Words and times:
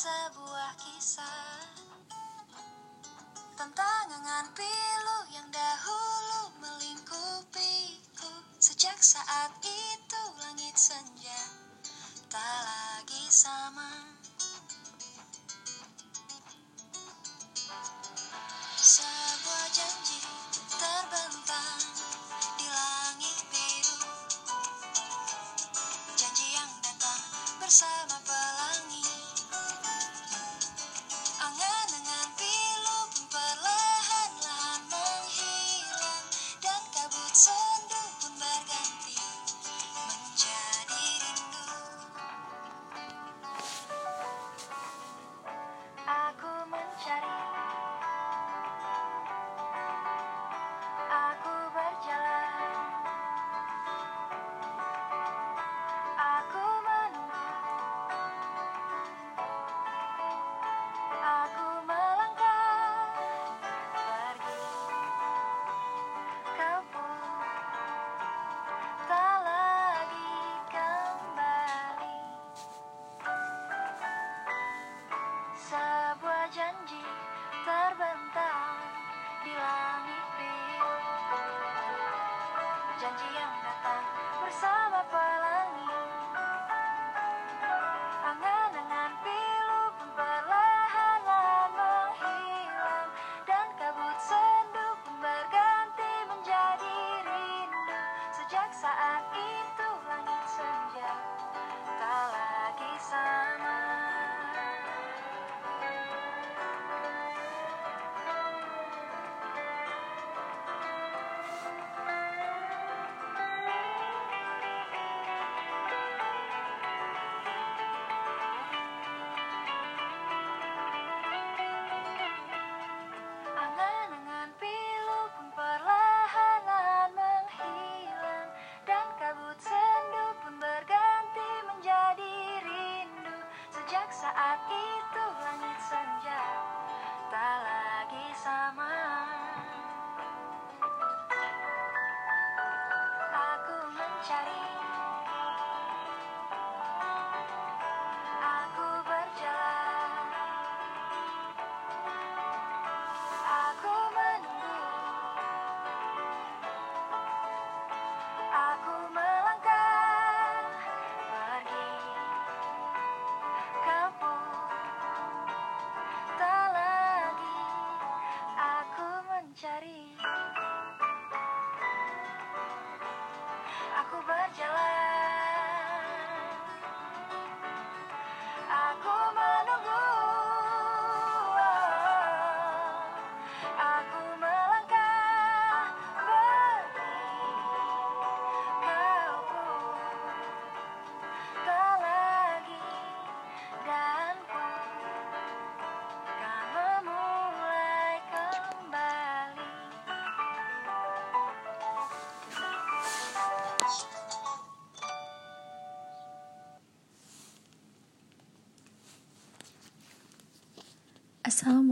sebuah 0.00 0.72
kisah 0.80 1.60
Tentang 3.52 4.08
angan 4.08 4.48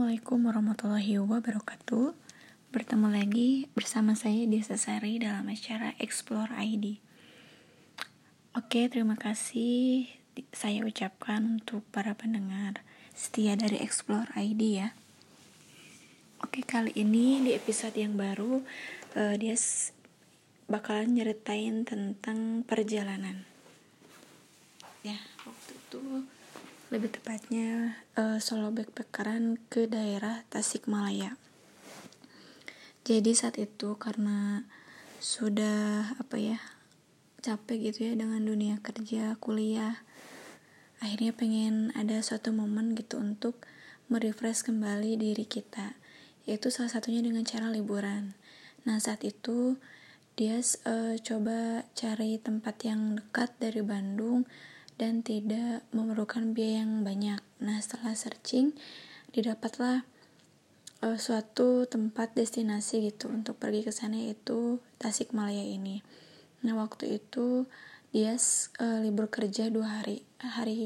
Assalamualaikum 0.09 0.41
warahmatullahi 0.49 1.21
wabarakatuh. 1.21 2.17
Bertemu 2.73 3.13
lagi 3.13 3.69
bersama 3.77 4.17
saya 4.17 4.49
Desa 4.49 4.81
Sari 4.81 5.21
dalam 5.21 5.45
acara 5.53 5.93
Explore 6.01 6.49
ID 6.49 6.97
Oke, 8.57 8.89
terima 8.89 9.21
kasih 9.21 10.09
saya 10.49 10.81
ucapkan 10.89 11.61
untuk 11.61 11.85
para 11.93 12.17
pendengar 12.17 12.81
setia 13.13 13.53
dari 13.53 13.85
Explore 13.85 14.33
ID 14.33 14.81
ya. 14.81 14.97
Oke, 16.41 16.65
kali 16.65 16.97
ini 16.97 17.45
di 17.45 17.53
episode 17.53 18.01
yang 18.01 18.17
baru 18.17 18.65
eh, 19.13 19.37
Dia 19.37 19.61
bakalan 20.73 21.21
nyeritain 21.21 21.85
tentang 21.85 22.65
perjalanan. 22.65 23.45
Ya, 25.05 25.21
waktu 25.45 25.77
itu 25.77 26.25
lebih 26.89 27.13
tepatnya 27.13 28.01
eh, 28.17 28.41
solo 28.41 28.73
backpackeran 28.73 29.61
ke 29.69 29.85
daerah 29.85 30.45
Tasikmalaya. 30.49 31.37
Jadi 33.05 33.33
saat 33.33 33.61
itu 33.61 33.97
karena 34.01 34.65
sudah 35.21 36.17
apa 36.17 36.37
ya 36.37 36.61
capek 37.45 37.93
gitu 37.93 38.09
ya 38.09 38.13
dengan 38.17 38.41
dunia 38.45 38.81
kerja 38.81 39.37
kuliah, 39.41 40.01
akhirnya 41.01 41.33
pengen 41.33 41.93
ada 41.97 42.21
suatu 42.21 42.53
momen 42.53 42.97
gitu 42.97 43.21
untuk 43.21 43.65
merefresh 44.09 44.65
kembali 44.65 45.21
diri 45.21 45.45
kita, 45.45 45.97
yaitu 46.49 46.73
salah 46.73 46.93
satunya 46.93 47.21
dengan 47.21 47.45
cara 47.45 47.69
liburan. 47.69 48.33
Nah 48.89 48.97
saat 48.97 49.25
itu 49.29 49.77
dia 50.41 50.57
eh, 50.61 51.17
coba 51.21 51.85
cari 51.93 52.41
tempat 52.41 52.77
yang 52.89 53.21
dekat 53.21 53.53
dari 53.61 53.85
Bandung 53.85 54.49
dan 54.99 55.23
tidak 55.23 55.87
memerlukan 55.95 56.53
biaya 56.53 56.85
yang 56.85 57.07
banyak. 57.07 57.41
Nah, 57.63 57.79
setelah 57.79 58.19
searching, 58.19 58.75
didapatlah 59.31 60.03
eh, 61.07 61.19
suatu 61.19 61.87
tempat 61.87 62.35
destinasi 62.35 63.09
gitu 63.09 63.31
untuk 63.31 63.57
pergi 63.57 63.87
ke 63.87 63.93
sana 63.95 64.19
yaitu 64.19 64.83
Tasikmalaya 64.99 65.63
ini. 65.63 66.03
Nah, 66.67 66.75
waktu 66.75 67.23
itu 67.23 67.71
dia 68.11 68.35
eh, 68.35 68.99
libur 69.01 69.31
kerja 69.31 69.71
dua 69.71 70.03
hari, 70.03 70.27
hari 70.43 70.83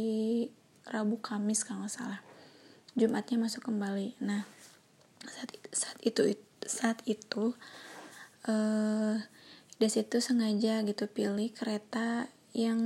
Rabu 0.84 1.18
Kamis 1.18 1.64
kalau 1.64 1.88
nggak 1.88 1.94
salah. 1.96 2.20
Jumatnya 2.92 3.40
masuk 3.40 3.64
kembali. 3.64 4.20
Nah, 4.20 4.44
saat 5.24 5.56
saat 5.72 5.98
itu 6.04 6.36
saat 6.68 7.00
itu 7.08 7.56
eh 8.44 9.16
Des 9.82 9.98
itu 9.98 10.22
sengaja 10.22 10.78
gitu 10.86 11.10
pilih 11.10 11.50
kereta 11.50 12.30
yang 12.54 12.78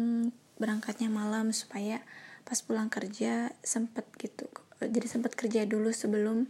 berangkatnya 0.57 1.13
malam 1.13 1.53
supaya 1.53 2.01
pas 2.47 2.59
pulang 2.63 2.89
kerja 2.89 3.53
sempet 3.61 4.07
gitu. 4.21 4.49
Jadi 4.81 5.07
sempat 5.09 5.33
kerja 5.35 5.65
dulu 5.65 5.91
sebelum 5.91 6.49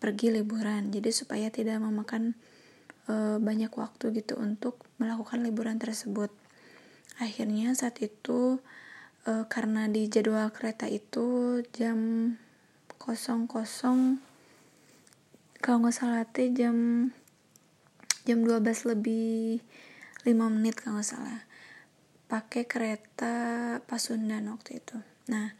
pergi 0.00 0.32
liburan. 0.34 0.88
Jadi 0.90 1.10
supaya 1.12 1.48
tidak 1.52 1.78
memakan 1.82 2.34
e, 3.06 3.38
banyak 3.38 3.70
waktu 3.70 4.12
gitu 4.18 4.38
untuk 4.40 4.80
melakukan 4.96 5.44
liburan 5.44 5.76
tersebut. 5.76 6.32
Akhirnya 7.22 7.74
saat 7.76 7.98
itu 8.02 8.58
e, 9.26 9.46
karena 9.46 9.86
di 9.86 10.10
jadwal 10.10 10.50
kereta 10.50 10.90
itu 10.90 11.60
jam 11.72 12.34
kosong 12.98 13.46
kosong 13.46 14.18
kalau 15.58 15.86
nggak 15.86 15.96
salah 15.96 16.22
teh 16.26 16.50
jam 16.54 17.08
jam 18.26 18.38
12 18.44 18.94
lebih 18.94 19.62
5 20.22 20.54
menit 20.54 20.78
kalau 20.78 20.98
nggak 20.98 21.08
salah 21.08 21.47
pakai 22.28 22.68
kereta 22.68 23.34
Pasundan 23.88 24.52
waktu 24.52 24.84
itu. 24.84 25.00
Nah 25.32 25.56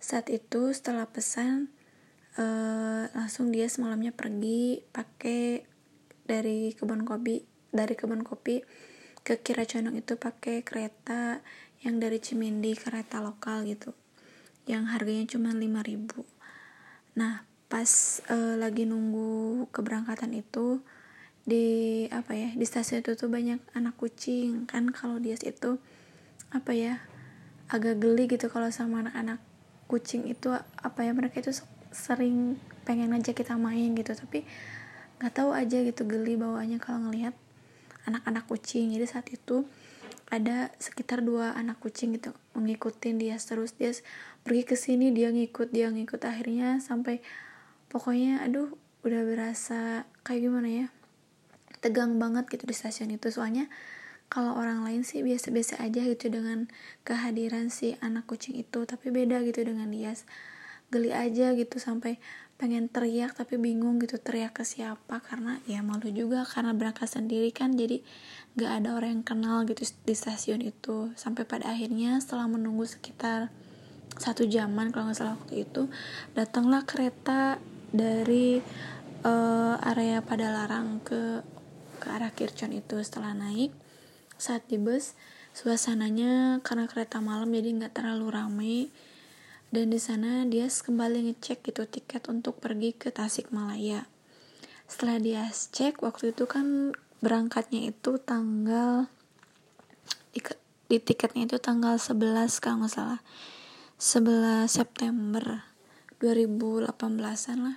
saat 0.00 0.32
itu 0.32 0.72
setelah 0.72 1.04
pesan 1.10 1.68
uh, 2.38 3.10
langsung 3.12 3.50
dia 3.50 3.66
semalamnya 3.66 4.14
pergi 4.14 4.80
pakai 4.94 5.66
dari 6.24 6.72
kebun 6.72 7.02
kopi 7.02 7.42
dari 7.74 7.94
kebun 7.98 8.22
kopi 8.22 8.62
ke 9.26 9.42
Kiracondong 9.42 9.98
itu 9.98 10.16
pakai 10.16 10.62
kereta 10.62 11.42
yang 11.84 12.00
dari 12.00 12.22
Cimindi 12.22 12.72
kereta 12.78 13.20
lokal 13.20 13.66
gitu 13.66 13.92
yang 14.70 14.86
harganya 14.88 15.26
cuma 15.26 15.50
5000 15.52 17.18
nah 17.18 17.42
pas 17.68 18.22
uh, 18.32 18.56
lagi 18.56 18.88
nunggu 18.88 19.68
keberangkatan 19.74 20.32
itu 20.32 20.80
di 21.48 22.04
apa 22.12 22.36
ya 22.36 22.52
di 22.52 22.64
stasiun 22.64 23.00
itu 23.00 23.16
tuh 23.16 23.28
banyak 23.32 23.60
anak 23.72 23.96
kucing 23.96 24.68
kan 24.68 24.88
kalau 24.92 25.16
dia 25.16 25.36
itu 25.36 25.80
apa 26.54 26.72
ya 26.72 26.94
agak 27.68 28.00
geli 28.00 28.24
gitu 28.30 28.48
kalau 28.48 28.72
sama 28.72 29.04
anak-anak 29.04 29.40
kucing 29.88 30.28
itu 30.28 30.52
apa 30.56 31.00
ya 31.04 31.12
mereka 31.12 31.40
itu 31.44 31.52
sering 31.92 32.56
pengen 32.84 33.12
aja 33.12 33.32
kita 33.36 33.56
main 33.56 33.92
gitu 33.96 34.12
tapi 34.16 34.44
nggak 35.18 35.32
tahu 35.34 35.50
aja 35.52 35.82
gitu 35.82 36.06
geli 36.08 36.38
bawaannya 36.38 36.78
kalau 36.80 37.08
ngelihat 37.08 37.34
anak-anak 38.08 38.48
kucing. 38.48 38.88
Jadi 38.94 39.04
saat 39.04 39.26
itu 39.28 39.68
ada 40.28 40.72
sekitar 40.80 41.24
dua 41.24 41.56
anak 41.56 41.80
kucing 41.80 42.16
gitu 42.16 42.36
mengikutin 42.52 43.16
dia 43.16 43.40
terus 43.40 43.72
dia 43.76 43.96
pergi 44.44 44.64
ke 44.68 44.76
sini 44.76 45.12
dia 45.12 45.28
ngikut 45.28 45.68
dia 45.74 45.92
ngikut. 45.92 46.24
Akhirnya 46.24 46.80
sampai 46.80 47.20
pokoknya 47.92 48.44
aduh 48.44 48.72
udah 49.04 49.22
berasa 49.24 50.08
kayak 50.24 50.48
gimana 50.48 50.68
ya 50.68 50.86
tegang 51.78 52.16
banget 52.16 52.48
gitu 52.48 52.64
di 52.64 52.74
stasiun 52.74 53.12
itu. 53.12 53.28
Soalnya 53.28 53.68
kalau 54.28 54.56
orang 54.56 54.84
lain 54.84 55.02
sih 55.04 55.24
biasa-biasa 55.24 55.80
aja 55.80 56.04
gitu 56.04 56.28
dengan 56.28 56.68
kehadiran 57.04 57.72
si 57.72 57.96
anak 58.04 58.28
kucing 58.28 58.60
itu 58.60 58.84
tapi 58.84 59.08
beda 59.08 59.40
gitu 59.44 59.64
dengan 59.64 59.88
dia 59.88 60.12
geli 60.88 61.12
aja 61.12 61.52
gitu 61.52 61.76
sampai 61.76 62.16
pengen 62.58 62.90
teriak 62.90 63.38
tapi 63.38 63.54
bingung 63.54 64.02
gitu 64.02 64.18
teriak 64.18 64.58
ke 64.58 64.66
siapa? 64.66 65.22
Karena 65.22 65.62
ya 65.70 65.80
malu 65.80 66.10
juga 66.10 66.42
karena 66.42 66.74
berangkat 66.74 67.06
sendiri 67.06 67.54
kan 67.54 67.78
jadi 67.78 68.02
gak 68.58 68.82
ada 68.82 68.98
orang 68.98 69.22
yang 69.22 69.24
kenal 69.24 69.62
gitu 69.62 69.86
di 70.02 70.14
stasiun 70.18 70.60
itu. 70.66 71.14
Sampai 71.14 71.46
pada 71.46 71.70
akhirnya 71.70 72.18
setelah 72.18 72.50
menunggu 72.50 72.84
sekitar 72.84 73.54
satu 74.18 74.42
jaman 74.50 74.90
kalau 74.90 75.06
nggak 75.06 75.18
salah 75.20 75.38
waktu 75.38 75.62
itu 75.62 75.86
datanglah 76.34 76.82
kereta 76.82 77.62
dari 77.94 78.58
uh, 79.22 79.78
area 79.94 80.18
Padalarang 80.26 80.98
ke 81.06 81.46
ke 82.02 82.06
arah 82.10 82.34
Kircon 82.34 82.74
itu. 82.74 82.98
Setelah 82.98 83.38
naik 83.38 83.70
saat 84.38 84.64
di 84.70 84.78
bus 84.78 85.18
suasananya 85.52 86.62
karena 86.62 86.86
kereta 86.86 87.18
malam 87.18 87.50
jadi 87.50 87.74
nggak 87.74 87.98
terlalu 87.98 88.26
ramai 88.30 88.78
dan 89.68 89.92
di 89.92 90.00
sana 90.00 90.48
dia 90.48 90.64
kembali 90.64 91.28
ngecek 91.28 91.60
gitu 91.60 91.84
tiket 91.84 92.24
untuk 92.32 92.56
pergi 92.56 92.96
ke 92.96 93.12
Tasikmalaya. 93.12 94.08
Setelah 94.88 95.20
dia 95.20 95.42
cek 95.52 96.00
waktu 96.00 96.32
itu 96.32 96.48
kan 96.48 96.96
berangkatnya 97.20 97.92
itu 97.92 98.16
tanggal 98.16 99.12
di, 100.32 100.40
di 100.88 100.96
tiketnya 100.96 101.44
itu 101.44 101.60
tanggal 101.60 102.00
11 102.00 102.48
kalau 102.64 102.80
nggak 102.80 102.92
salah. 102.96 103.20
11 104.00 104.72
September 104.72 105.68
2018an 106.24 107.58
lah. 107.60 107.76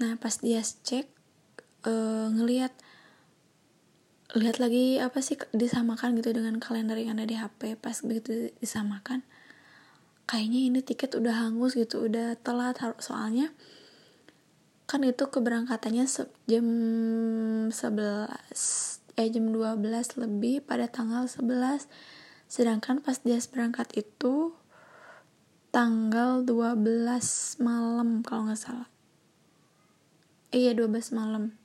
Nah 0.00 0.16
pas 0.16 0.34
dia 0.40 0.64
cek 0.64 1.04
uh, 1.84 2.32
ngelihat 2.32 2.72
lihat 4.34 4.58
lagi 4.58 4.98
apa 4.98 5.22
sih 5.22 5.38
disamakan 5.54 6.18
gitu 6.18 6.34
dengan 6.34 6.58
kalender 6.58 6.98
yang 6.98 7.14
ada 7.18 7.26
di 7.26 7.38
HP 7.38 7.78
pas 7.78 8.02
begitu 8.02 8.50
disamakan 8.58 9.22
kayaknya 10.24 10.60
ini 10.72 10.80
tiket 10.80 11.14
udah 11.14 11.46
hangus 11.46 11.76
gitu 11.76 12.08
udah 12.08 12.36
telat. 12.40 12.80
Soalnya 12.98 13.52
kan 14.84 15.00
itu 15.04 15.24
keberangkatannya 15.28 16.04
jam 16.44 16.66
11 17.72 17.72
eh 19.14 19.28
jam 19.30 19.46
12 19.48 20.20
lebih 20.20 20.66
pada 20.66 20.90
tanggal 20.90 21.24
11 21.24 21.86
sedangkan 22.50 23.00
pas 23.00 23.16
dia 23.24 23.40
berangkat 23.48 23.88
itu 23.96 24.52
tanggal 25.72 26.44
12 26.44 26.76
malam 27.64 28.20
kalau 28.26 28.50
nggak 28.50 28.60
salah. 28.60 28.88
Iya 30.52 30.76
12 30.76 31.16
malam 31.16 31.56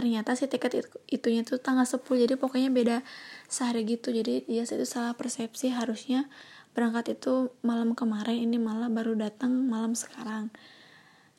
ternyata 0.00 0.32
si 0.32 0.48
tiket 0.48 0.80
itu, 0.80 0.88
itunya 1.12 1.44
tuh 1.44 1.60
tanggal 1.60 1.84
10 1.84 2.00
jadi 2.24 2.40
pokoknya 2.40 2.72
beda 2.72 3.04
sehari 3.52 3.84
gitu. 3.84 4.08
Jadi 4.08 4.48
dia 4.48 4.64
itu 4.64 4.86
salah 4.88 5.12
persepsi 5.12 5.68
harusnya 5.76 6.24
berangkat 6.72 7.20
itu 7.20 7.52
malam 7.60 7.92
kemarin 7.92 8.40
ini 8.40 8.56
malah 8.56 8.88
baru 8.88 9.12
datang 9.12 9.52
malam 9.68 9.92
sekarang. 9.92 10.48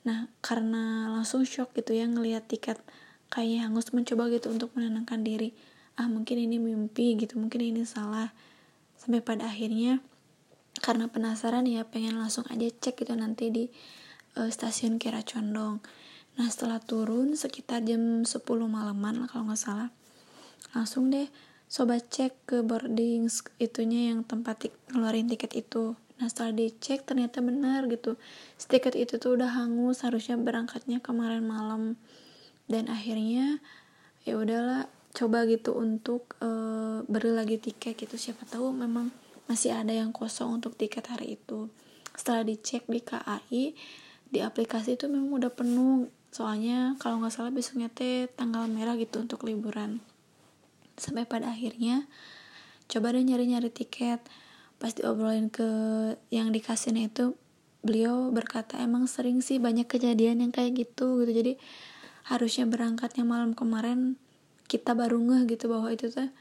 Nah 0.06 0.30
karena 0.46 1.10
langsung 1.10 1.42
shock 1.42 1.74
gitu 1.74 1.98
ya 1.98 2.06
ngelihat 2.06 2.46
tiket 2.46 2.78
kayaknya 3.34 3.66
hangus 3.66 3.90
mencoba 3.98 4.30
gitu 4.30 4.54
untuk 4.54 4.69
menenangkan 4.78 5.25
diri. 5.25 5.58
Ah 5.98 6.06
mungkin 6.06 6.38
ini 6.38 6.62
mimpi 6.62 7.18
gitu 7.18 7.42
mungkin 7.42 7.66
ini 7.66 7.81
salah. 7.81 8.30
Sampai 8.94 9.25
pada 9.25 9.50
akhirnya 9.50 10.06
karena 10.86 11.10
penasaran 11.10 11.66
ya 11.66 11.81
pengen 11.90 12.22
langsung 12.22 12.46
aja 12.54 12.69
cek 12.69 13.01
gitu 13.01 13.18
nanti 13.18 13.50
di 13.50 13.65
uh, 14.38 14.53
stasiun 14.53 15.01
Kira 15.01 15.25
Condong 15.25 15.82
nah 16.39 16.47
setelah 16.47 16.79
turun 16.79 17.35
sekitar 17.35 17.83
jam 17.83 18.23
10 18.23 18.31
malaman 18.67 19.27
kalau 19.27 19.50
nggak 19.50 19.59
salah. 19.59 19.89
Langsung 20.71 21.11
deh 21.11 21.27
sobat 21.71 22.11
cek 22.11 22.47
ke 22.47 22.57
boarding 22.67 23.31
itunya 23.55 24.11
yang 24.11 24.27
tempat 24.27 24.67
tik 24.67 24.73
ngeluarin 24.91 25.31
tiket 25.31 25.55
itu. 25.55 25.95
Nah 26.21 26.27
setelah 26.29 26.53
dicek 26.53 27.07
ternyata 27.07 27.41
benar 27.41 27.89
gitu. 27.89 28.19
Tiket 28.59 28.93
itu 28.93 29.17
tuh 29.17 29.39
udah 29.39 29.55
hangus 29.57 30.05
harusnya 30.05 30.38
berangkatnya 30.38 31.01
kemarin 31.01 31.47
malam. 31.47 31.95
Dan 32.69 32.91
akhirnya 32.91 33.63
ya 34.21 34.38
udahlah 34.38 34.85
coba 35.17 35.50
gitu 35.50 35.75
untuk 35.75 36.38
uh, 36.45 37.01
beri 37.09 37.33
lagi 37.33 37.57
tiket 37.57 37.97
gitu. 37.97 38.15
Siapa 38.21 38.45
tahu 38.45 38.69
memang 38.69 39.09
masih 39.50 39.73
ada 39.73 39.91
yang 39.91 40.13
kosong 40.13 40.61
untuk 40.61 40.77
tiket 40.77 41.09
hari 41.09 41.41
itu. 41.41 41.73
Setelah 42.13 42.45
dicek 42.45 42.85
di 42.85 43.01
KAI 43.01 43.63
di 44.31 44.39
aplikasi 44.39 44.95
itu 44.95 45.09
memang 45.09 45.41
udah 45.41 45.51
penuh 45.51 46.07
soalnya 46.31 46.95
kalau 46.95 47.19
nggak 47.19 47.35
salah 47.35 47.51
besoknya 47.51 47.91
teh 47.91 48.31
tanggal 48.39 48.63
merah 48.71 48.95
gitu 48.95 49.19
untuk 49.19 49.43
liburan. 49.43 50.00
Sampai 50.95 51.27
pada 51.27 51.51
akhirnya 51.51 52.07
coba 52.88 53.11
deh 53.11 53.23
nyari-nyari 53.23 53.67
tiket. 53.67 54.23
Pas 54.79 54.95
diobrolin 54.95 55.51
ke 55.51 55.67
yang 56.33 56.50
dikasihnya 56.50 57.11
itu 57.11 57.38
beliau 57.83 58.31
berkata 58.31 58.79
emang 58.79 59.05
sering 59.05 59.43
sih 59.43 59.59
banyak 59.59 59.85
kejadian 59.85 60.41
yang 60.41 60.55
kayak 60.55 60.88
gitu 60.88 61.21
gitu. 61.21 61.31
Jadi 61.35 61.59
harusnya 62.31 62.63
berangkatnya 62.65 63.27
malam 63.27 63.51
kemarin 63.51 64.15
kita 64.71 64.95
baru 64.95 65.19
ngeh 65.19 65.51
gitu 65.51 65.67
bahwa 65.67 65.91
itu 65.91 66.07
tuh 66.07 66.31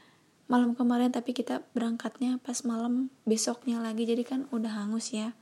malam 0.47 0.71
kemarin 0.71 1.11
tapi 1.11 1.35
kita 1.35 1.67
berangkatnya 1.75 2.39
pas 2.39 2.63
malam 2.63 3.11
besoknya 3.27 3.83
lagi. 3.83 4.07
Jadi 4.07 4.23
kan 4.23 4.39
udah 4.55 4.71
hangus 4.71 5.11
ya 5.11 5.35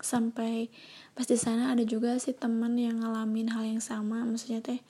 sampai 0.00 0.68
pas 1.16 1.24
di 1.24 1.38
sana 1.40 1.72
ada 1.72 1.84
juga 1.84 2.16
sih 2.20 2.36
temen 2.36 2.76
yang 2.76 3.00
ngalamin 3.00 3.52
hal 3.52 3.64
yang 3.64 3.82
sama. 3.82 4.24
Maksudnya 4.24 4.60
teh 4.60 4.80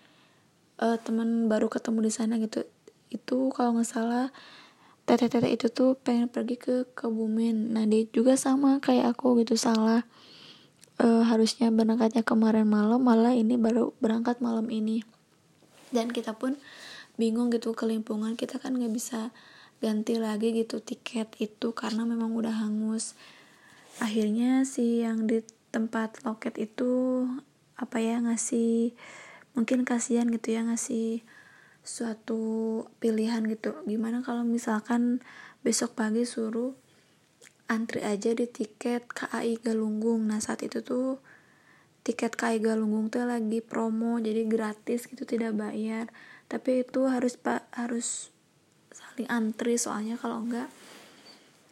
uh, 0.82 0.98
teman 1.00 1.46
baru 1.46 1.70
ketemu 1.70 1.98
di 2.06 2.12
sana 2.12 2.34
gitu. 2.42 2.66
Itu 3.10 3.50
kalau 3.54 3.78
nggak 3.78 3.88
salah 3.88 4.34
teteh-teteh 5.06 5.54
itu 5.54 5.70
tuh 5.70 5.94
pengen 5.94 6.26
pergi 6.26 6.58
ke 6.58 6.74
Kebumen. 6.98 7.74
Nah 7.74 7.86
dia 7.86 8.06
juga 8.10 8.34
sama 8.34 8.82
kayak 8.82 9.16
aku 9.16 9.38
gitu 9.42 9.54
salah. 9.54 10.02
Uh, 10.96 11.20
harusnya 11.28 11.68
berangkatnya 11.68 12.24
kemarin 12.24 12.64
malam 12.64 13.04
malah 13.04 13.36
ini 13.36 13.60
baru 13.60 13.92
berangkat 14.00 14.40
malam 14.40 14.66
ini. 14.72 15.04
Dan 15.92 16.10
kita 16.10 16.34
pun 16.34 16.56
bingung 17.16 17.48
gitu 17.48 17.72
kelimpungan 17.72 18.36
kita 18.36 18.60
kan 18.60 18.76
nggak 18.76 18.92
bisa 18.92 19.32
ganti 19.80 20.16
lagi 20.16 20.52
gitu 20.56 20.80
tiket 20.80 21.36
itu 21.40 21.72
karena 21.72 22.04
memang 22.04 22.32
udah 22.32 22.64
hangus 22.64 23.16
akhirnya 24.00 24.68
si 24.68 25.00
yang 25.00 25.24
di 25.24 25.40
tempat 25.72 26.24
loket 26.24 26.56
itu 26.56 27.24
apa 27.76 28.00
ya 28.00 28.20
ngasih 28.24 28.96
mungkin 29.52 29.84
kasihan 29.84 30.28
gitu 30.28 30.56
ya 30.56 30.64
ngasih 30.64 31.24
suatu 31.86 32.40
pilihan 32.98 33.44
gitu. 33.48 33.76
Gimana 33.84 34.20
kalau 34.20 34.42
misalkan 34.42 35.24
besok 35.62 35.96
pagi 35.96 36.24
suruh 36.24 36.74
antri 37.70 38.02
aja 38.02 38.34
di 38.34 38.44
tiket 38.48 39.06
KAI 39.10 39.62
Galunggung. 39.62 40.26
Nah 40.28 40.42
saat 40.42 40.66
itu 40.66 40.82
tuh 40.82 41.22
tiket 42.02 42.34
KAI 42.34 42.60
Galunggung 42.60 43.08
tuh 43.08 43.24
lagi 43.24 43.62
promo 43.62 44.18
jadi 44.20 44.44
gratis 44.44 45.08
gitu 45.08 45.24
tidak 45.24 45.56
bayar. 45.56 46.10
Tapi 46.46 46.84
itu 46.84 47.08
harus 47.08 47.38
pak 47.38 47.66
harus 47.74 48.30
saling 48.92 49.28
antri 49.28 49.76
soalnya 49.76 50.16
kalau 50.16 50.44
enggak 50.44 50.68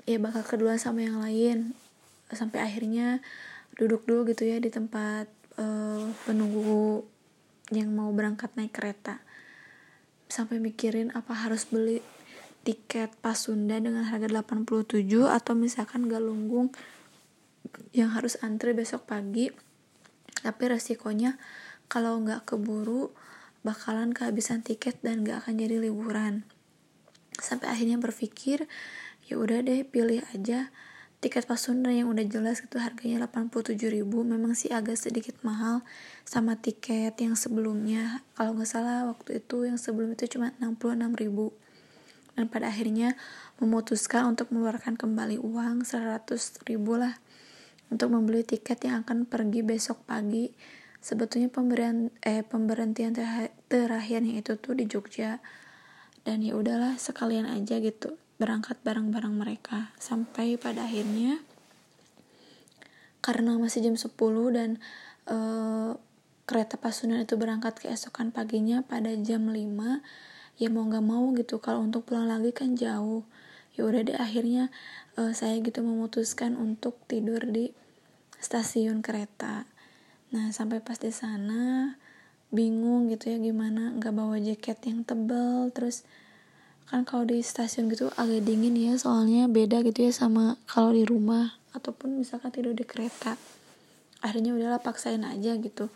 ya 0.04 0.20
bakal 0.20 0.44
kedua 0.44 0.76
sama 0.76 1.04
yang 1.04 1.20
lain 1.20 1.72
sampai 2.32 2.64
akhirnya 2.64 3.20
duduk 3.74 4.06
dulu 4.06 4.30
gitu 4.30 4.46
ya 4.46 4.62
di 4.62 4.70
tempat 4.70 5.26
uh, 5.58 6.06
penunggu 6.24 7.04
yang 7.74 7.90
mau 7.92 8.10
berangkat 8.14 8.54
naik 8.54 8.74
kereta. 8.76 9.20
Sampai 10.30 10.58
mikirin 10.62 11.12
apa 11.12 11.34
harus 11.34 11.68
beli 11.68 12.00
tiket 12.64 13.12
Pasunda 13.20 13.76
dengan 13.76 14.08
harga 14.08 14.26
87 14.26 15.04
atau 15.28 15.52
misalkan 15.52 16.08
Galunggung 16.08 16.72
yang 17.92 18.12
harus 18.12 18.40
antri 18.40 18.72
besok 18.72 19.04
pagi. 19.04 19.52
Tapi 20.40 20.62
resikonya 20.68 21.36
kalau 21.88 22.20
nggak 22.20 22.48
keburu 22.48 23.12
bakalan 23.64 24.12
kehabisan 24.12 24.60
tiket 24.60 25.00
dan 25.00 25.24
nggak 25.24 25.44
akan 25.44 25.60
jadi 25.60 25.76
liburan. 25.80 26.44
Sampai 27.40 27.72
akhirnya 27.72 27.96
berpikir 27.96 28.68
ya 29.24 29.40
udah 29.40 29.64
deh 29.64 29.88
pilih 29.88 30.20
aja 30.36 30.68
tiket 31.24 31.48
Pasunda 31.48 31.88
yang 31.88 32.12
udah 32.12 32.20
jelas 32.28 32.60
itu 32.60 32.76
harganya 32.76 33.24
87.000 33.24 34.04
memang 34.04 34.52
sih 34.52 34.68
agak 34.68 35.00
sedikit 35.00 35.40
mahal 35.40 35.80
sama 36.28 36.60
tiket 36.60 37.16
yang 37.16 37.32
sebelumnya. 37.32 38.20
Kalau 38.36 38.52
nggak 38.52 38.68
salah 38.68 39.08
waktu 39.08 39.40
itu 39.40 39.64
yang 39.64 39.80
sebelum 39.80 40.12
itu 40.12 40.36
cuma 40.36 40.52
66.000 40.60 42.36
dan 42.36 42.44
pada 42.52 42.68
akhirnya 42.68 43.16
memutuskan 43.56 44.36
untuk 44.36 44.52
mengeluarkan 44.52 45.00
kembali 45.00 45.40
uang 45.40 45.88
100 45.88 46.28
ribu 46.68 47.00
lah 47.00 47.16
untuk 47.88 48.12
membeli 48.12 48.44
tiket 48.44 48.84
yang 48.84 49.00
akan 49.08 49.24
pergi 49.24 49.64
besok 49.64 50.04
pagi. 50.04 50.52
Sebetulnya 51.00 51.48
pemberian 51.48 52.12
eh 52.20 52.44
pemberhentian 52.44 53.16
terakhirnya 53.72 54.44
itu 54.44 54.60
tuh 54.60 54.76
di 54.76 54.84
Jogja. 54.84 55.40
Dan 56.20 56.44
ya 56.44 56.52
udahlah 56.56 57.00
sekalian 57.00 57.48
aja 57.48 57.80
gitu 57.80 58.20
berangkat 58.36 58.80
bareng-bareng 58.82 59.34
mereka. 59.34 59.94
Sampai 59.98 60.58
pada 60.58 60.86
akhirnya 60.86 61.42
karena 63.24 63.56
masih 63.56 63.80
jam 63.88 63.96
10 63.96 64.12
dan 64.52 64.70
eh, 65.30 65.92
kereta 66.44 66.76
Pasundan 66.76 67.24
itu 67.24 67.40
berangkat 67.40 67.80
keesokan 67.80 68.28
paginya 68.28 68.84
pada 68.84 69.14
jam 69.16 69.48
5 69.48 69.56
ya 70.60 70.68
mau 70.70 70.86
nggak 70.86 71.04
mau 71.04 71.32
gitu. 71.34 71.58
Kalau 71.58 71.82
untuk 71.82 72.06
pulang 72.06 72.30
lagi 72.30 72.54
kan 72.54 72.78
jauh. 72.78 73.26
Ya 73.74 73.82
udah 73.82 74.06
deh 74.06 74.14
akhirnya 74.14 74.70
uh, 75.18 75.34
saya 75.34 75.58
gitu 75.58 75.82
memutuskan 75.82 76.54
untuk 76.54 76.94
tidur 77.10 77.42
di 77.42 77.74
stasiun 78.38 79.02
kereta. 79.02 79.66
Nah 80.30 80.54
sampai 80.54 80.78
pas 80.78 80.94
di 80.94 81.10
sana 81.10 81.98
bingung 82.54 83.10
gitu 83.10 83.34
ya 83.34 83.38
gimana 83.42 83.98
nggak 83.98 84.14
bawa 84.14 84.38
jaket 84.38 84.78
yang 84.86 85.02
tebel 85.02 85.74
terus 85.74 86.06
kan 86.84 87.08
kalau 87.08 87.24
di 87.24 87.40
stasiun 87.40 87.88
gitu 87.88 88.12
agak 88.14 88.44
dingin 88.44 88.76
ya 88.76 88.94
soalnya 89.00 89.48
beda 89.48 89.80
gitu 89.82 90.04
ya 90.04 90.12
sama 90.12 90.60
kalau 90.68 90.92
di 90.92 91.04
rumah. 91.04 91.56
Ataupun 91.74 92.22
misalkan 92.22 92.54
tidur 92.54 92.70
di 92.70 92.86
kereta. 92.86 93.34
Akhirnya 94.22 94.54
udahlah 94.54 94.78
paksain 94.78 95.26
aja 95.26 95.58
gitu. 95.58 95.90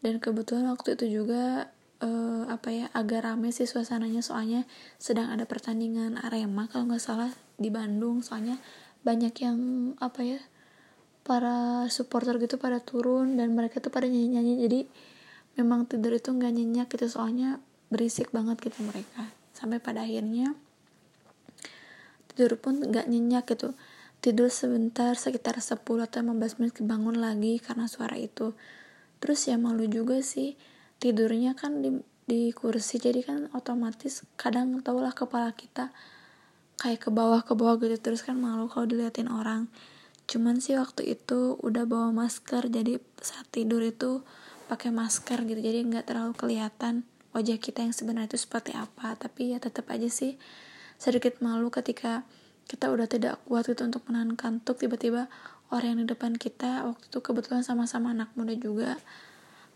Dan 0.00 0.18
kebetulan 0.18 0.72
waktu 0.72 0.96
itu 0.96 1.20
juga 1.20 1.68
uh, 2.00 2.48
apa 2.48 2.68
ya 2.72 2.86
agak 2.96 3.28
rame 3.28 3.52
sih 3.52 3.68
suasananya. 3.68 4.24
Soalnya 4.24 4.64
sedang 4.96 5.28
ada 5.28 5.44
pertandingan 5.44 6.16
Arema 6.16 6.64
kalau 6.70 6.88
nggak 6.88 7.02
salah 7.02 7.30
di 7.60 7.68
Bandung. 7.68 8.24
Soalnya 8.24 8.56
banyak 9.04 9.34
yang 9.44 9.58
apa 10.00 10.24
ya 10.24 10.40
para 11.22 11.86
supporter 11.92 12.40
gitu 12.40 12.56
pada 12.56 12.80
turun 12.80 13.36
dan 13.36 13.52
mereka 13.52 13.84
tuh 13.84 13.92
pada 13.92 14.08
nyanyi-nyanyi. 14.08 14.54
Jadi 14.64 14.80
memang 15.60 15.84
tidur 15.84 16.16
itu 16.16 16.32
nggak 16.32 16.52
nyenyak 16.56 16.88
gitu 16.88 17.06
soalnya 17.12 17.60
berisik 17.92 18.32
banget 18.32 18.56
gitu 18.64 18.80
mereka 18.88 19.41
sampai 19.62 19.78
pada 19.78 20.02
akhirnya 20.02 20.58
tidur 22.34 22.58
pun 22.58 22.82
nggak 22.82 23.06
nyenyak 23.06 23.46
gitu. 23.46 23.78
Tidur 24.18 24.50
sebentar 24.50 25.14
sekitar 25.14 25.58
10 25.62 25.78
atau 25.82 26.18
15 26.18 26.58
menit 26.58 26.74
kebangun 26.74 27.22
lagi 27.22 27.62
karena 27.62 27.86
suara 27.86 28.18
itu. 28.18 28.58
Terus 29.22 29.46
ya 29.46 29.54
malu 29.54 29.86
juga 29.86 30.18
sih 30.18 30.58
tidurnya 30.98 31.54
kan 31.54 31.78
di 31.78 32.02
di 32.22 32.50
kursi 32.54 33.02
jadi 33.02 33.22
kan 33.22 33.50
otomatis 33.54 34.22
kadang 34.38 34.78
tau 34.82 35.02
lah 35.02 35.10
kepala 35.10 35.50
kita 35.54 35.90
kayak 36.78 37.02
ke 37.02 37.10
bawah 37.10 37.42
ke 37.42 37.52
bawah 37.58 37.78
gitu 37.82 37.98
terus 37.98 38.22
kan 38.26 38.34
malu 38.34 38.66
kalau 38.66 38.90
diliatin 38.90 39.30
orang. 39.30 39.70
Cuman 40.26 40.58
sih 40.58 40.74
waktu 40.78 41.14
itu 41.18 41.58
udah 41.62 41.86
bawa 41.86 42.10
masker 42.10 42.66
jadi 42.66 42.98
saat 43.22 43.46
tidur 43.54 43.82
itu 43.82 44.26
pakai 44.70 44.88
masker 44.88 45.44
gitu 45.44 45.60
jadi 45.60 45.84
nggak 45.84 46.08
terlalu 46.08 46.32
kelihatan 46.32 47.04
wajah 47.32 47.58
kita 47.58 47.84
yang 47.84 47.96
sebenarnya 47.96 48.32
itu 48.32 48.40
seperti 48.40 48.72
apa 48.76 49.16
tapi 49.16 49.56
ya 49.56 49.58
tetap 49.58 49.88
aja 49.88 50.08
sih 50.08 50.40
sedikit 50.96 51.40
malu 51.44 51.68
ketika 51.72 52.24
kita 52.70 52.88
udah 52.88 53.10
tidak 53.10 53.42
kuat 53.48 53.66
gitu 53.66 53.82
untuk 53.84 54.06
menahan 54.06 54.38
kantuk 54.38 54.78
tiba-tiba 54.78 55.26
orang 55.72 55.96
yang 55.96 56.00
di 56.04 56.08
depan 56.12 56.36
kita 56.36 56.86
waktu 56.86 57.04
itu 57.08 57.18
kebetulan 57.18 57.66
sama-sama 57.66 58.12
anak 58.14 58.30
muda 58.38 58.54
juga 58.54 59.00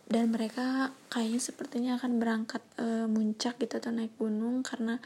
dan 0.06 0.30
mereka 0.30 0.94
kayaknya 1.10 1.40
sepertinya 1.42 1.92
akan 1.98 2.22
berangkat 2.22 2.62
e, 2.78 3.10
muncak 3.10 3.58
gitu 3.58 3.82
atau 3.82 3.90
naik 3.90 4.14
gunung 4.14 4.62
karena 4.62 5.02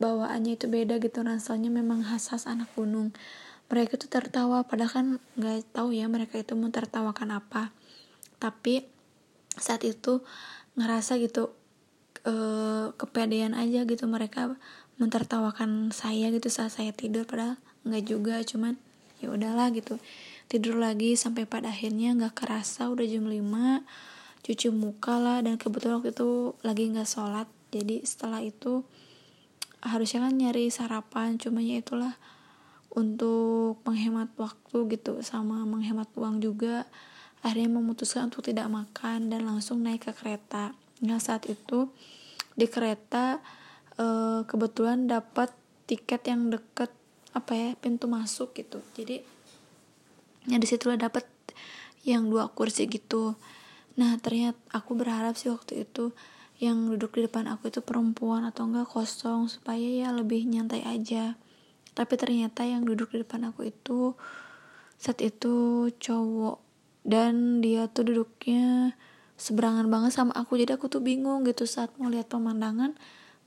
bawaannya 0.00 0.56
itu 0.56 0.64
beda 0.64 0.96
gitu 0.96 1.20
rasanya 1.20 1.68
memang 1.68 2.00
khas 2.00 2.48
anak 2.48 2.72
gunung. 2.72 3.12
Mereka 3.68 4.00
tuh 4.00 4.08
tertawa 4.08 4.64
padahal 4.64 4.90
kan 4.90 5.06
nggak 5.36 5.76
tahu 5.76 5.92
ya 5.92 6.08
mereka 6.08 6.40
itu 6.40 6.56
mau 6.56 6.72
tertawakan 6.72 7.36
apa. 7.36 7.68
Tapi 8.40 8.88
saat 9.60 9.84
itu 9.84 10.24
ngerasa 10.80 11.20
gitu 11.20 11.52
e, 12.24 12.34
kepedean 12.96 13.56
aja 13.56 13.84
gitu. 13.84 14.04
Mereka 14.06 14.56
mentertawakan 15.00 15.94
saya 15.94 16.28
gitu 16.34 16.48
saat 16.52 16.74
saya 16.74 16.92
tidur. 16.92 17.24
Padahal 17.24 17.56
nggak 17.86 18.04
juga 18.04 18.34
cuman 18.44 18.76
ya 19.20 19.32
udahlah 19.32 19.72
gitu. 19.72 19.96
Tidur 20.50 20.80
lagi 20.82 21.14
sampai 21.14 21.46
pada 21.46 21.70
akhirnya 21.70 22.16
nggak 22.16 22.34
kerasa 22.34 22.90
udah 22.90 23.06
jam 23.06 23.28
5 23.28 24.44
cuci 24.44 24.68
muka 24.72 25.16
lah. 25.20 25.38
Dan 25.44 25.56
kebetulan 25.60 26.00
waktu 26.00 26.12
itu 26.12 26.56
lagi 26.64 26.90
nggak 26.90 27.08
sholat. 27.08 27.48
Jadi 27.70 28.02
setelah 28.02 28.42
itu 28.42 28.82
harusnya 29.80 30.26
kan 30.28 30.34
nyari 30.34 30.68
sarapan. 30.68 31.38
Cuma 31.38 31.62
ya 31.64 31.80
itulah 31.80 32.18
untuk 32.90 33.78
menghemat 33.86 34.34
waktu 34.34 34.98
gitu 34.98 35.22
sama 35.22 35.62
menghemat 35.62 36.10
uang 36.18 36.42
juga 36.42 36.90
akhirnya 37.40 37.70
memutuskan 37.80 38.28
untuk 38.28 38.44
tidak 38.44 38.66
makan 38.68 39.30
dan 39.30 39.46
langsung 39.46 39.80
naik 39.80 40.10
ke 40.10 40.12
kereta 40.12 40.74
nah 41.00 41.20
saat 41.20 41.48
itu 41.48 41.88
di 42.56 42.66
kereta 42.68 43.40
eh, 43.96 44.40
kebetulan 44.44 45.08
dapat 45.08 45.52
tiket 45.88 46.22
yang 46.30 46.52
deket 46.54 46.92
apa 47.30 47.52
ya 47.54 47.70
pintu 47.78 48.10
masuk 48.10 48.54
gitu. 48.54 48.82
Jadi 48.94 49.22
ya 50.50 50.56
di 50.58 50.66
situlah 50.66 50.98
dapat 50.98 51.26
yang 52.02 52.30
dua 52.30 52.50
kursi 52.50 52.86
gitu. 52.86 53.36
Nah 53.98 54.16
ternyata 54.22 54.58
aku 54.72 54.96
berharap 54.96 55.36
sih 55.36 55.50
waktu 55.50 55.84
itu 55.86 56.14
yang 56.60 56.92
duduk 56.92 57.16
di 57.16 57.24
depan 57.24 57.48
aku 57.48 57.72
itu 57.72 57.80
perempuan 57.80 58.44
atau 58.44 58.68
enggak 58.68 58.92
kosong 58.92 59.48
supaya 59.48 59.80
ya 60.06 60.08
lebih 60.12 60.44
nyantai 60.44 60.84
aja. 60.84 61.34
Tapi 61.96 62.14
ternyata 62.14 62.62
yang 62.62 62.86
duduk 62.86 63.10
di 63.16 63.24
depan 63.24 63.50
aku 63.50 63.70
itu 63.72 64.14
saat 65.00 65.18
itu 65.24 65.88
cowok. 65.96 66.60
Dan 67.00 67.64
dia 67.64 67.88
tuh 67.88 68.12
duduknya 68.12 68.92
seberangan 69.40 69.88
banget 69.88 70.12
sama 70.12 70.36
aku. 70.36 70.60
Jadi 70.60 70.76
aku 70.76 70.92
tuh 70.92 71.00
bingung 71.00 71.48
gitu 71.48 71.64
saat 71.64 71.88
mau 71.96 72.12
lihat 72.12 72.28
pemandangan 72.28 72.92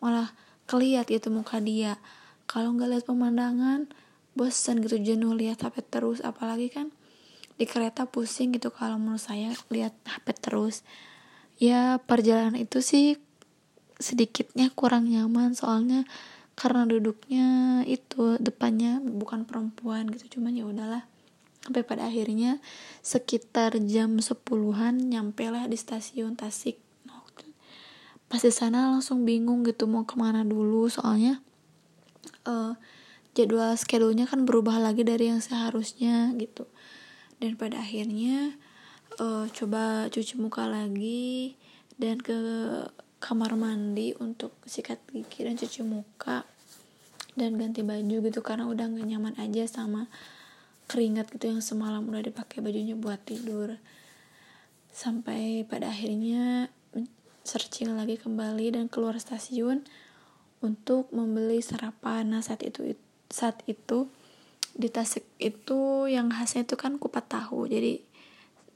malah 0.01 0.33
keliat 0.65 1.05
gitu 1.05 1.29
muka 1.29 1.61
dia. 1.61 2.01
Kalau 2.49 2.73
nggak 2.73 2.89
lihat 2.89 3.05
pemandangan 3.05 3.87
bosan 4.33 4.81
gitu 4.81 4.97
jenuh 4.97 5.37
lihat 5.37 5.61
HP 5.61 5.85
terus. 5.93 6.19
Apalagi 6.25 6.73
kan 6.73 6.89
di 7.53 7.69
kereta 7.69 8.09
pusing 8.09 8.49
gitu 8.57 8.73
kalau 8.73 8.97
menurut 8.97 9.21
saya 9.21 9.53
lihat 9.69 9.93
HP 10.09 10.33
terus. 10.41 10.81
Ya 11.61 12.01
perjalanan 12.01 12.57
itu 12.57 12.81
sih 12.81 13.21
sedikitnya 14.01 14.73
kurang 14.73 15.05
nyaman. 15.05 15.53
Soalnya 15.53 16.09
karena 16.57 16.89
duduknya 16.89 17.81
itu 17.85 18.41
depannya 18.41 18.97
bukan 18.97 19.45
perempuan 19.45 20.09
gitu. 20.09 20.41
Cuman 20.41 20.57
ya 20.57 20.65
udahlah 20.65 21.12
sampai 21.63 21.83
pada 21.87 22.11
akhirnya 22.11 22.59
sekitar 22.99 23.79
jam 23.87 24.19
sepuluhan 24.19 24.99
nyampe 24.99 25.47
lah 25.47 25.63
di 25.65 25.79
stasiun 25.79 26.35
Tasik. 26.35 26.75
Nah, 27.07 27.23
pas 28.27 28.43
di 28.43 28.51
sana 28.51 28.91
langsung 28.91 29.23
bingung 29.23 29.63
gitu 29.63 29.87
mau 29.87 30.03
ke 30.03 30.19
mana 30.19 30.43
dulu. 30.43 30.91
Soalnya 30.91 31.39
uh, 32.43 32.75
jadwal 33.31 33.79
schedule-nya 33.79 34.27
kan 34.27 34.43
berubah 34.43 34.75
lagi 34.77 35.07
dari 35.07 35.31
yang 35.31 35.39
seharusnya 35.39 36.35
gitu. 36.35 36.67
Dan 37.39 37.55
pada 37.55 37.79
akhirnya 37.79 38.59
uh, 39.23 39.47
coba 39.47 40.11
cuci 40.11 40.35
muka 40.39 40.67
lagi 40.67 41.55
dan 41.95 42.19
ke 42.19 42.35
kamar 43.23 43.55
mandi 43.55 44.11
untuk 44.19 44.51
sikat 44.67 44.99
gigi 45.15 45.47
dan 45.47 45.55
cuci 45.55 45.79
muka 45.87 46.43
dan 47.39 47.55
ganti 47.55 47.81
baju 47.81 48.19
gitu 48.19 48.39
karena 48.43 48.67
udah 48.67 48.85
gak 48.93 49.07
nyaman 49.07 49.33
aja 49.39 49.65
sama 49.65 50.11
keringat 50.87 51.31
gitu 51.33 51.51
yang 51.51 51.61
semalam 51.63 52.05
udah 52.05 52.23
dipakai 52.23 52.59
bajunya 52.59 52.93
buat 52.97 53.21
tidur. 53.23 53.79
Sampai 54.93 55.65
pada 55.65 55.89
akhirnya 55.89 56.69
searching 57.43 57.91
lagi 57.93 58.15
kembali 58.15 58.79
dan 58.79 58.85
keluar 58.87 59.19
stasiun 59.19 59.83
untuk 60.63 61.11
membeli 61.11 61.59
sarapan. 61.59 62.31
Nah 62.31 62.39
saat 62.39 62.63
itu 62.63 62.95
saat 63.27 63.59
itu 63.67 64.07
di 64.73 64.89
Tasik 64.89 65.27
itu 65.37 66.09
yang 66.09 66.31
khasnya 66.31 66.65
itu 66.65 66.79
kan 66.79 66.97
kupat 66.97 67.29
tahu. 67.29 67.67
Jadi 67.67 67.99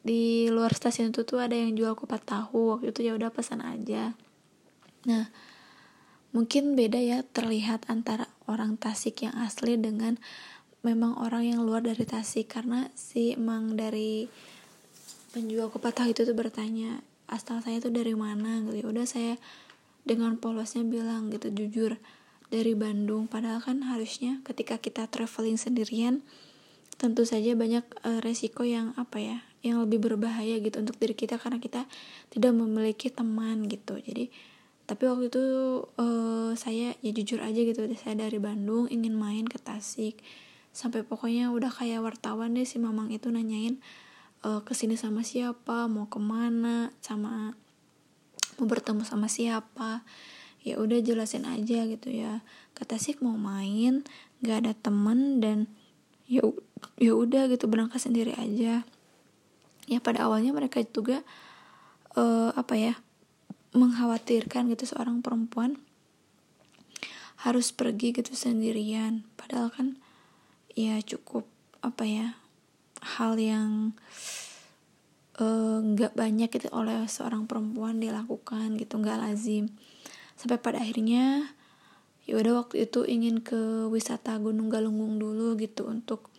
di 0.04 0.48
luar 0.52 0.76
stasiun 0.76 1.16
itu 1.16 1.24
tuh 1.24 1.40
ada 1.40 1.56
yang 1.56 1.74
jual 1.74 1.96
kupat 1.96 2.28
tahu. 2.28 2.78
Waktu 2.78 2.92
itu 2.92 3.02
ya 3.08 3.16
udah 3.16 3.32
pesan 3.32 3.64
aja. 3.64 4.14
Nah 5.08 5.32
mungkin 6.36 6.76
beda 6.76 7.00
ya 7.00 7.24
terlihat 7.24 7.88
antara 7.88 8.28
orang 8.52 8.76
Tasik 8.76 9.24
yang 9.24 9.34
asli 9.40 9.80
dengan 9.80 10.20
memang 10.86 11.18
orang 11.18 11.50
yang 11.50 11.62
luar 11.66 11.82
dari 11.82 12.04
Tasik 12.06 12.52
karena 12.52 12.90
si 12.94 13.34
emang 13.34 13.74
dari 13.74 14.30
penjual 15.34 15.70
kupat 15.70 16.02
tahu 16.04 16.14
itu 16.14 16.26
tuh 16.26 16.38
bertanya 16.38 17.02
asal 17.30 17.60
saya 17.62 17.82
tuh 17.82 17.94
dari 17.94 18.14
mana? 18.14 18.62
Gitu. 18.66 18.88
Udah 18.88 19.06
saya 19.06 19.36
dengan 20.08 20.40
polosnya 20.40 20.88
bilang 20.88 21.30
gitu 21.34 21.52
jujur 21.52 22.00
dari 22.48 22.74
Bandung. 22.74 23.28
Padahal 23.28 23.60
kan 23.60 23.84
harusnya 23.84 24.40
ketika 24.48 24.80
kita 24.80 25.06
traveling 25.12 25.60
sendirian 25.60 26.24
tentu 26.98 27.30
saja 27.30 27.54
banyak 27.54 27.86
uh, 28.08 28.20
resiko 28.26 28.66
yang 28.66 28.98
apa 28.98 29.22
ya 29.22 29.38
yang 29.62 29.84
lebih 29.86 30.02
berbahaya 30.02 30.58
gitu 30.64 30.82
untuk 30.82 30.98
diri 30.98 31.14
kita 31.14 31.38
karena 31.38 31.62
kita 31.62 31.86
tidak 32.34 32.54
memiliki 32.56 33.14
teman 33.14 33.70
gitu. 33.70 34.00
Jadi 34.02 34.32
tapi 34.88 35.04
waktu 35.04 35.28
itu 35.28 35.44
uh, 36.00 36.56
saya 36.56 36.96
ya 37.04 37.12
jujur 37.12 37.44
aja 37.44 37.60
gitu 37.60 37.92
saya 38.00 38.16
dari 38.16 38.40
Bandung 38.40 38.88
ingin 38.88 39.20
main 39.20 39.44
ke 39.44 39.60
Tasik 39.60 40.24
sampai 40.78 41.02
pokoknya 41.02 41.50
udah 41.50 41.74
kayak 41.74 42.06
wartawan 42.06 42.54
deh 42.54 42.62
si 42.62 42.78
mamang 42.78 43.10
itu 43.10 43.34
nanyain 43.34 43.82
uh, 44.46 44.62
ke 44.62 44.78
sini 44.78 44.94
sama 44.94 45.26
siapa? 45.26 45.90
Mau 45.90 46.06
ke 46.06 46.22
mana? 46.22 46.94
Sama 47.02 47.58
mau 48.62 48.68
bertemu 48.70 49.02
sama 49.02 49.26
siapa? 49.26 50.06
Ya 50.62 50.78
udah 50.78 51.02
jelasin 51.02 51.50
aja 51.50 51.82
gitu 51.90 52.14
ya. 52.14 52.46
Kata 52.78 53.02
sih 53.02 53.18
mau 53.26 53.34
main 53.34 54.06
nggak 54.46 54.58
ada 54.62 54.74
temen 54.78 55.42
dan 55.42 55.66
ya 56.30 56.46
ya 57.02 57.18
udah 57.18 57.50
gitu 57.50 57.66
berangkat 57.66 57.98
sendiri 57.98 58.38
aja. 58.38 58.86
Ya 59.90 59.98
pada 59.98 60.30
awalnya 60.30 60.54
mereka 60.54 60.86
juga 60.86 61.26
uh, 62.14 62.54
apa 62.54 62.78
ya 62.78 62.94
mengkhawatirkan 63.74 64.70
gitu 64.70 64.94
seorang 64.94 65.26
perempuan 65.26 65.82
harus 67.42 67.74
pergi 67.74 68.14
gitu 68.14 68.38
sendirian. 68.38 69.26
Padahal 69.42 69.74
kan 69.74 69.88
ya 70.78 71.02
cukup 71.02 71.50
apa 71.82 72.06
ya 72.06 72.28
hal 73.02 73.34
yang 73.42 73.98
eh, 75.42 75.78
nggak 75.82 76.14
uh, 76.14 76.18
banyak 76.18 76.50
gitu 76.54 76.70
oleh 76.70 77.10
seorang 77.10 77.50
perempuan 77.50 77.98
dilakukan 77.98 78.78
gitu 78.78 79.02
nggak 79.02 79.26
lazim. 79.26 79.74
Sampai 80.38 80.62
pada 80.62 80.86
akhirnya 80.86 81.50
ya 82.30 82.38
udah 82.38 82.62
waktu 82.62 82.86
itu 82.86 83.02
ingin 83.10 83.42
ke 83.42 83.90
wisata 83.90 84.38
Gunung 84.38 84.70
Galunggung 84.70 85.18
dulu 85.18 85.58
gitu 85.58 85.90
untuk 85.90 86.30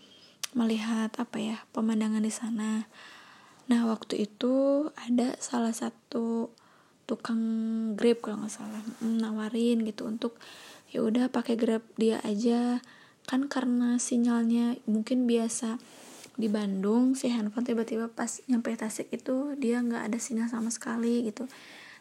melihat 0.55 1.11
apa 1.19 1.39
ya 1.43 1.57
pemandangan 1.75 2.23
di 2.23 2.31
sana. 2.31 2.87
Nah 3.67 3.81
waktu 3.91 4.23
itu 4.23 4.87
ada 4.95 5.35
salah 5.43 5.75
satu 5.75 6.55
tukang 7.11 7.43
grab 7.99 8.21
kalau 8.23 8.45
nggak 8.45 8.55
salah 8.55 8.85
nawarin 9.01 9.83
gitu 9.83 10.05
untuk 10.05 10.37
ya 10.93 11.01
udah 11.01 11.33
pakai 11.33 11.57
grab 11.57 11.81
dia 11.97 12.21
aja 12.21 12.85
kan 13.29 13.45
karena 13.45 14.01
sinyalnya 14.01 14.81
mungkin 14.89 15.29
biasa 15.29 15.77
di 16.41 16.49
Bandung 16.49 17.13
si 17.13 17.29
handphone 17.29 17.69
tiba-tiba 17.69 18.09
pas 18.09 18.41
nyampe 18.49 18.73
Tasik 18.73 19.13
itu 19.13 19.53
dia 19.61 19.85
nggak 19.85 20.09
ada 20.09 20.17
sinyal 20.17 20.49
sama 20.49 20.73
sekali 20.73 21.29
gitu. 21.29 21.45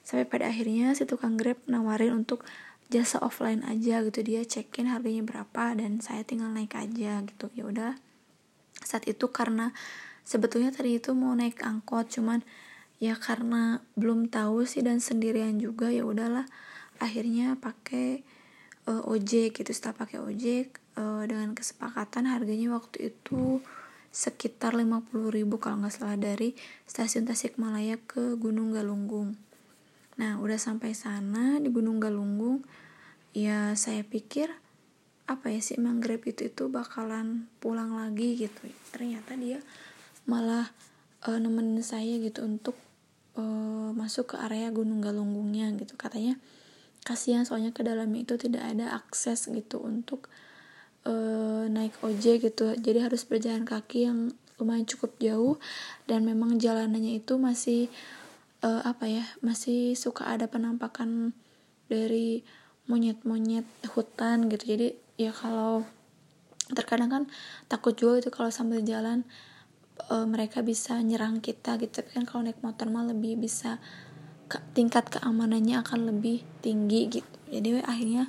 Sampai 0.08 0.24
pada 0.24 0.48
akhirnya 0.48 0.96
si 0.96 1.04
tukang 1.04 1.36
grab 1.36 1.60
nawarin 1.68 2.24
untuk 2.24 2.48
jasa 2.88 3.20
offline 3.20 3.66
aja 3.68 4.00
gitu. 4.08 4.24
Dia 4.24 4.48
cekin 4.48 4.88
harganya 4.88 5.26
berapa 5.28 5.76
dan 5.76 6.00
saya 6.00 6.24
tinggal 6.24 6.48
naik 6.54 6.80
aja 6.80 7.20
gitu. 7.28 7.52
Ya 7.58 7.68
udah. 7.68 7.92
Saat 8.80 9.10
itu 9.12 9.28
karena 9.34 9.76
sebetulnya 10.24 10.72
tadi 10.72 10.96
itu 10.96 11.12
mau 11.12 11.36
naik 11.36 11.60
angkot 11.60 12.08
cuman 12.08 12.40
ya 13.04 13.20
karena 13.20 13.84
belum 14.00 14.32
tahu 14.32 14.64
sih 14.64 14.80
dan 14.80 15.04
sendirian 15.04 15.60
juga 15.60 15.92
ya 15.92 16.08
udahlah. 16.08 16.48
Akhirnya 17.04 17.60
pakai 17.60 18.24
uh, 18.88 19.04
ojek 19.12 19.60
gitu. 19.60 19.76
Setelah 19.76 20.08
pakai 20.08 20.24
ojek 20.24 20.87
uh, 20.98 21.24
dengan 21.24 21.54
kesepakatan 21.54 22.28
harganya 22.28 22.74
waktu 22.74 23.14
itu 23.14 23.62
sekitar 24.10 24.74
50 24.74 25.14
ribu 25.30 25.62
kalau 25.62 25.86
nggak 25.86 25.94
salah 25.94 26.18
dari 26.18 26.58
stasiun 26.90 27.30
Tasikmalaya 27.30 28.02
ke 28.02 28.34
Gunung 28.36 28.74
Galunggung. 28.74 29.38
Nah, 30.18 30.42
udah 30.42 30.58
sampai 30.58 30.98
sana 30.98 31.62
di 31.62 31.70
Gunung 31.70 32.02
Galunggung, 32.02 32.66
ya 33.38 33.78
saya 33.78 34.02
pikir 34.02 34.50
apa 35.30 35.52
ya 35.54 35.60
sih 35.62 35.78
emang 35.78 36.02
Grab 36.02 36.24
itu 36.26 36.50
itu 36.50 36.66
bakalan 36.72 37.46
pulang 37.62 37.94
lagi 37.94 38.34
gitu. 38.34 38.66
Ternyata 38.90 39.38
dia 39.38 39.62
malah 40.26 40.74
uh, 41.30 41.38
nemenin 41.38 41.86
saya 41.86 42.18
gitu 42.18 42.42
untuk 42.42 42.74
uh, 43.38 43.94
masuk 43.94 44.34
ke 44.34 44.36
area 44.42 44.74
Gunung 44.74 45.06
Galunggungnya 45.06 45.70
gitu. 45.78 45.94
Katanya 45.94 46.42
kasihan 47.06 47.46
soalnya 47.46 47.70
ke 47.70 47.86
dalamnya 47.86 48.26
itu 48.26 48.36
tidak 48.42 48.66
ada 48.66 48.98
akses 48.98 49.46
gitu 49.46 49.78
untuk 49.84 50.26
uh, 51.08 51.64
naik 51.72 51.96
ojek 52.04 52.44
gitu. 52.52 52.76
Jadi 52.76 53.00
harus 53.00 53.24
berjalan 53.24 53.64
kaki 53.64 54.12
yang 54.12 54.36
lumayan 54.60 54.84
cukup 54.84 55.16
jauh. 55.24 55.56
Dan 56.04 56.28
memang 56.28 56.60
jalanannya 56.60 57.24
itu 57.24 57.40
masih 57.40 57.88
uh, 58.62 58.84
apa 58.84 59.08
ya 59.08 59.24
masih 59.40 59.96
suka 59.96 60.28
ada 60.28 60.52
penampakan 60.52 61.32
dari 61.88 62.44
monyet-monyet 62.92 63.68
hutan 63.96 64.52
gitu. 64.52 64.76
Jadi 64.76 64.88
ya 65.16 65.32
kalau 65.32 65.88
terkadang 66.76 67.10
kan 67.10 67.24
takut 67.72 67.96
juga 67.96 68.28
itu 68.28 68.30
kalau 68.30 68.52
sambil 68.52 68.84
jalan 68.84 69.24
uh, 70.12 70.28
mereka 70.28 70.60
bisa 70.60 71.00
nyerang 71.00 71.40
kita 71.40 71.80
gitu. 71.80 72.04
Tapi 72.04 72.10
kan 72.12 72.26
kalau 72.28 72.44
naik 72.44 72.60
motor 72.60 72.92
mah 72.92 73.08
lebih 73.08 73.40
bisa 73.40 73.80
ke, 74.52 74.60
tingkat 74.76 75.08
keamanannya 75.12 75.80
akan 75.84 76.12
lebih 76.16 76.44
tinggi 76.64 77.20
gitu. 77.20 77.36
Jadi 77.48 77.80
akhirnya 77.84 78.28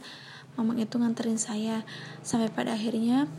mamang 0.58 0.82
itu 0.82 0.98
nganterin 0.98 1.38
saya. 1.38 1.86
Sampai 2.26 2.50
pada 2.50 2.74
akhirnya 2.74 3.30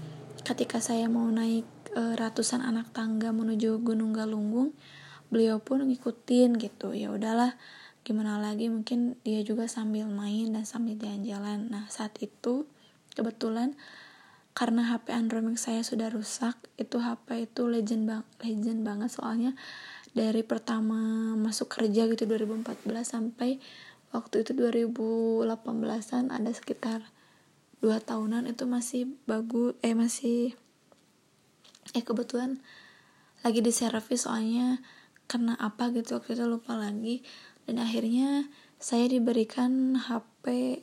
ketika 0.47 0.79
saya 0.79 1.11
mau 1.11 1.27
naik 1.27 1.67
e, 1.91 2.15
ratusan 2.15 2.63
anak 2.63 2.95
tangga 2.95 3.35
menuju 3.35 3.83
Gunung 3.83 4.15
Galunggung 4.15 4.71
beliau 5.27 5.59
pun 5.59 5.83
ngikutin 5.83 6.55
gitu. 6.55 6.95
Ya 6.95 7.11
udahlah 7.11 7.59
gimana 8.07 8.39
lagi? 8.39 8.71
Mungkin 8.71 9.19
dia 9.27 9.43
juga 9.43 9.67
sambil 9.67 10.07
main 10.07 10.55
dan 10.55 10.63
sambil 10.63 10.95
jalan-jalan. 10.95 11.67
Nah 11.67 11.85
saat 11.91 12.15
itu 12.23 12.63
kebetulan 13.13 13.75
karena 14.57 14.91
HP 14.91 15.13
Android 15.13 15.55
saya 15.55 15.85
sudah 15.85 16.11
rusak 16.11 16.57
itu 16.75 16.99
HP 16.99 17.51
itu 17.51 17.67
legend 17.67 18.07
bang 18.07 18.23
legend 18.41 18.81
banget. 18.87 19.11
Soalnya 19.11 19.51
dari 20.09 20.41
pertama 20.41 21.31
masuk 21.37 21.69
kerja 21.69 22.09
gitu 22.09 22.25
2014 22.25 22.65
sampai 23.05 23.61
waktu 24.09 24.45
itu 24.45 24.57
2018an 24.57 26.33
ada 26.33 26.51
sekitar 26.51 27.05
dua 27.79 28.03
tahunan 28.03 28.49
itu 28.49 28.67
masih 28.67 29.15
bagus 29.23 29.77
eh 29.85 29.95
masih 29.95 30.57
eh 31.95 32.03
kebetulan 32.03 32.59
lagi 33.45 33.63
di 33.63 33.71
servis 33.71 34.27
soalnya 34.27 34.83
karena 35.29 35.55
apa 35.55 35.93
gitu 35.95 36.19
waktu 36.19 36.35
itu 36.35 36.45
lupa 36.49 36.75
lagi. 36.75 37.21
Dan 37.69 37.77
akhirnya 37.77 38.49
saya 38.81 39.05
diberikan 39.05 39.93
HP 39.93 40.81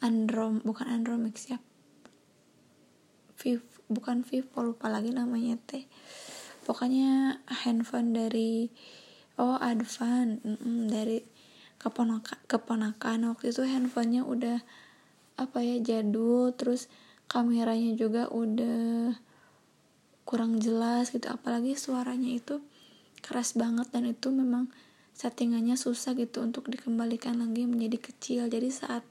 Android 0.00 0.64
bukan 0.64 0.88
Android 0.88 1.20
Max 1.20 1.52
ya. 1.52 1.60
Viv 3.38 3.62
bukan 3.88 4.26
Vivo 4.26 4.60
lupa 4.60 4.92
lagi 4.92 5.14
namanya 5.14 5.56
teh 5.64 5.88
pokoknya 6.68 7.40
handphone 7.64 8.12
dari 8.12 8.68
oh 9.40 9.56
Advan 9.56 10.44
dari 10.92 11.24
keponakan 11.78 12.38
keponakan. 12.50 13.34
Waktu 13.34 13.54
itu 13.54 13.62
handphonenya 13.64 14.22
udah 14.26 14.58
apa 15.38 15.58
ya 15.62 15.78
jadul 15.78 16.50
terus 16.54 16.90
kameranya 17.30 17.94
juga 17.94 18.26
udah 18.30 19.14
kurang 20.26 20.58
jelas 20.58 21.14
gitu. 21.14 21.30
Apalagi 21.30 21.78
suaranya 21.78 22.34
itu 22.34 22.60
keras 23.22 23.54
banget 23.54 23.88
dan 23.90 24.06
itu 24.06 24.30
memang 24.30 24.70
settingannya 25.14 25.74
susah 25.74 26.14
gitu 26.14 26.42
untuk 26.42 26.70
dikembalikan 26.70 27.38
lagi 27.38 27.66
menjadi 27.66 27.98
kecil. 27.98 28.42
Jadi 28.46 28.70
saat 28.70 29.02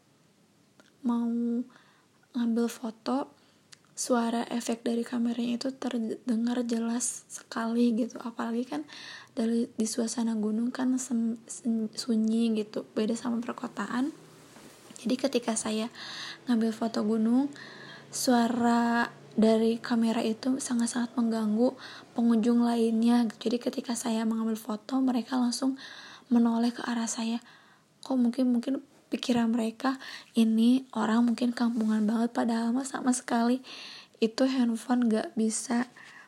mau 1.03 1.27
ngambil 2.35 2.67
foto 2.67 3.36
suara 3.97 4.45
efek 4.53 4.85
dari 4.85 5.01
kameranya 5.01 5.57
itu 5.57 5.73
terdengar 5.73 6.61
jelas 6.69 7.25
sekali 7.25 7.97
gitu. 7.97 8.21
Apalagi 8.21 8.69
kan 8.69 8.85
dari 9.33 9.65
di 9.73 9.89
suasana 9.89 10.37
gunung 10.37 10.69
kan 10.69 11.01
sem, 11.01 11.41
sem, 11.49 11.89
sunyi 11.89 12.53
gitu 12.61 12.85
beda 12.93 13.17
sama 13.17 13.41
perkotaan. 13.41 14.13
Jadi 15.01 15.15
ketika 15.17 15.57
saya 15.57 15.89
ngambil 16.45 16.69
foto 16.77 17.01
gunung 17.01 17.49
suara 18.13 19.09
dari 19.33 19.81
kamera 19.81 20.21
itu 20.21 20.61
sangat-sangat 20.61 21.13
mengganggu 21.13 21.77
pengunjung 22.17 22.65
lainnya 22.65 23.29
jadi 23.37 23.61
ketika 23.61 23.93
saya 23.93 24.25
mengambil 24.25 24.57
foto 24.57 24.97
mereka 24.97 25.37
langsung 25.37 25.77
menoleh 26.29 26.69
ke 26.69 26.85
arah 26.85 27.09
saya. 27.09 27.41
Kok 28.05 28.17
mungkin 28.17 28.45
mungkin 28.53 28.73
pikiran 29.07 29.51
mereka 29.51 29.95
ini 30.35 30.83
orang 30.95 31.23
mungkin 31.23 31.55
kampungan 31.55 32.03
banget 32.03 32.31
padahal 32.35 32.75
mah 32.75 32.87
sama 32.87 33.15
sekali. 33.15 33.63
Itu 34.17 34.49
handphone 34.49 35.07
gak 35.07 35.37
bisa 35.37 35.87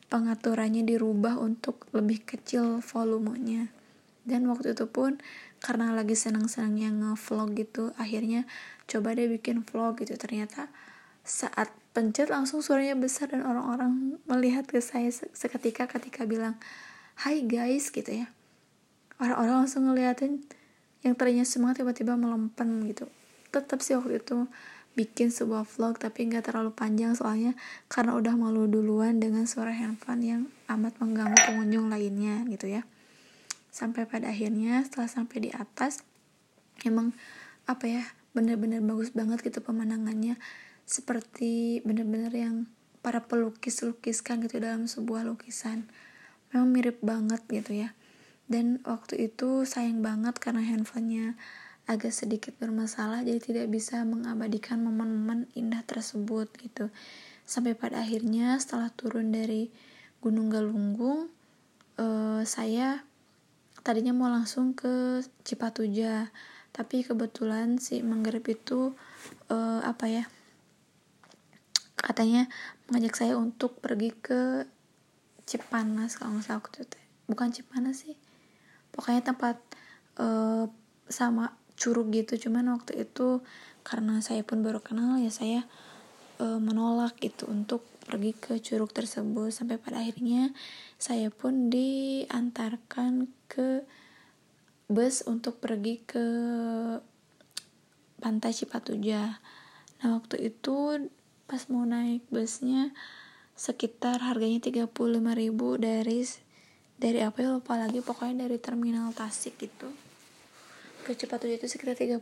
pengaturannya 0.10 0.86
dirubah 0.86 1.38
untuk 1.38 1.86
lebih 1.94 2.26
kecil 2.26 2.82
volumenya. 2.82 3.70
Dan 4.26 4.46
waktu 4.50 4.78
itu 4.78 4.86
pun 4.90 5.18
karena 5.60 5.92
lagi 5.92 6.16
senang-senangnya 6.16 6.90
nge-vlog 6.94 7.52
gitu 7.58 7.92
akhirnya 8.00 8.48
coba 8.88 9.18
deh 9.18 9.30
bikin 9.30 9.66
vlog 9.66 10.02
gitu. 10.02 10.16
Ternyata 10.18 10.70
saat 11.26 11.70
pencet 11.94 12.30
langsung 12.30 12.62
suaranya 12.62 12.96
besar 12.96 13.34
dan 13.34 13.46
orang-orang 13.46 14.22
melihat 14.30 14.66
ke 14.66 14.80
saya 14.80 15.10
seketika 15.12 15.90
ketika 15.90 16.26
bilang 16.26 16.58
hai 17.26 17.44
guys 17.44 17.90
gitu 17.90 18.26
ya. 18.26 18.28
Orang-orang 19.20 19.66
langsung 19.68 19.90
ngeliatin 19.90 20.46
yang 21.04 21.16
tadinya 21.16 21.48
semangat 21.48 21.84
tiba-tiba 21.84 22.20
melempem 22.20 22.88
gitu. 22.92 23.08
Tetap 23.50 23.80
sih 23.80 23.96
waktu 23.96 24.20
itu 24.20 24.46
bikin 24.98 25.32
sebuah 25.32 25.64
vlog 25.64 25.96
tapi 25.96 26.28
nggak 26.28 26.52
terlalu 26.52 26.76
panjang 26.76 27.16
soalnya 27.16 27.56
karena 27.88 28.20
udah 28.20 28.36
malu 28.36 28.68
duluan 28.68 29.22
dengan 29.22 29.48
suara 29.48 29.72
handphone 29.72 30.24
yang 30.26 30.42
amat 30.68 31.00
mengganggu 31.00 31.40
pengunjung 31.48 31.88
lainnya 31.88 32.44
gitu 32.52 32.68
ya. 32.68 32.84
Sampai 33.72 34.04
pada 34.10 34.28
akhirnya 34.34 34.84
setelah 34.84 35.08
sampai 35.08 35.38
di 35.48 35.50
atas 35.56 36.04
emang 36.84 37.16
apa 37.70 37.86
ya 37.88 38.04
bener-bener 38.36 38.84
bagus 38.84 39.16
banget 39.16 39.40
gitu 39.46 39.64
pemandangannya. 39.64 40.36
Seperti 40.84 41.80
bener-bener 41.86 42.34
yang 42.34 42.56
para 43.00 43.24
pelukis 43.24 43.80
lukiskan 43.86 44.44
gitu 44.44 44.60
dalam 44.60 44.90
sebuah 44.90 45.24
lukisan. 45.24 45.88
Memang 46.52 46.68
mirip 46.76 46.98
banget 47.00 47.40
gitu 47.48 47.88
ya 47.88 47.96
dan 48.50 48.82
waktu 48.82 49.30
itu 49.30 49.62
sayang 49.62 50.02
banget 50.02 50.42
karena 50.42 50.66
handphonenya 50.66 51.38
agak 51.86 52.14
sedikit 52.14 52.54
bermasalah 52.58 53.22
jadi 53.22 53.38
tidak 53.38 53.68
bisa 53.70 54.02
mengabadikan 54.06 54.82
momen-momen 54.82 55.50
indah 55.54 55.86
tersebut 55.86 56.50
gitu. 56.62 56.90
Sampai 57.46 57.74
pada 57.78 58.02
akhirnya 58.02 58.58
setelah 58.58 58.94
turun 58.94 59.30
dari 59.30 59.70
Gunung 60.22 60.50
Galunggung 60.50 61.30
eh, 62.02 62.42
saya 62.46 63.06
tadinya 63.86 64.14
mau 64.18 64.30
langsung 64.30 64.74
ke 64.74 65.22
Cipatuja 65.46 66.34
tapi 66.74 67.02
kebetulan 67.02 67.78
si 67.78 68.02
Manggarep 68.02 68.46
itu 68.54 68.94
eh, 69.50 69.82
apa 69.82 70.06
ya 70.10 70.26
katanya 71.98 72.50
mengajak 72.90 73.14
saya 73.14 73.34
untuk 73.38 73.78
pergi 73.78 74.10
ke 74.14 74.42
Cipanas 75.50 76.18
kalau 76.18 76.38
nggak 76.38 76.46
salah 76.46 76.62
waktu 76.62 76.86
itu. 76.86 76.98
Bukan 77.30 77.50
Cipanas 77.50 78.06
sih 78.06 78.19
pokoknya 79.00 79.24
tempat 79.24 79.56
uh, 80.20 80.68
sama 81.08 81.56
curug 81.80 82.12
gitu. 82.12 82.36
Cuman 82.36 82.68
waktu 82.76 83.08
itu 83.08 83.40
karena 83.88 84.20
saya 84.20 84.44
pun 84.44 84.60
baru 84.60 84.84
kenal 84.84 85.24
ya 85.24 85.32
saya 85.32 85.64
uh, 86.44 86.60
menolak 86.60 87.16
gitu 87.24 87.48
untuk 87.48 87.88
pergi 88.04 88.36
ke 88.36 88.60
curug 88.60 88.92
tersebut. 88.92 89.56
Sampai 89.56 89.80
pada 89.80 90.04
akhirnya 90.04 90.52
saya 91.00 91.32
pun 91.32 91.72
diantarkan 91.72 93.32
ke 93.48 93.88
bus 94.92 95.24
untuk 95.24 95.64
pergi 95.64 96.04
ke 96.04 96.26
pantai 98.20 98.52
Cipatuja. 98.52 99.40
Nah 100.04 100.10
waktu 100.20 100.52
itu 100.52 101.08
pas 101.48 101.64
mau 101.72 101.88
naik 101.88 102.28
busnya 102.28 102.92
sekitar 103.56 104.20
harganya 104.28 104.60
35.000 104.60 104.92
dari 105.80 106.20
dari 107.00 107.24
apa 107.24 107.40
ya 107.40 107.56
lupa 107.56 107.80
lagi 107.80 108.04
pokoknya 108.04 108.46
dari 108.46 108.60
terminal 108.60 109.16
Tasik 109.16 109.56
gitu 109.58 109.88
ke 111.10 111.18
Cipatu 111.18 111.50
itu 111.50 111.66
sekitar 111.66 111.98
35.000 111.98 112.22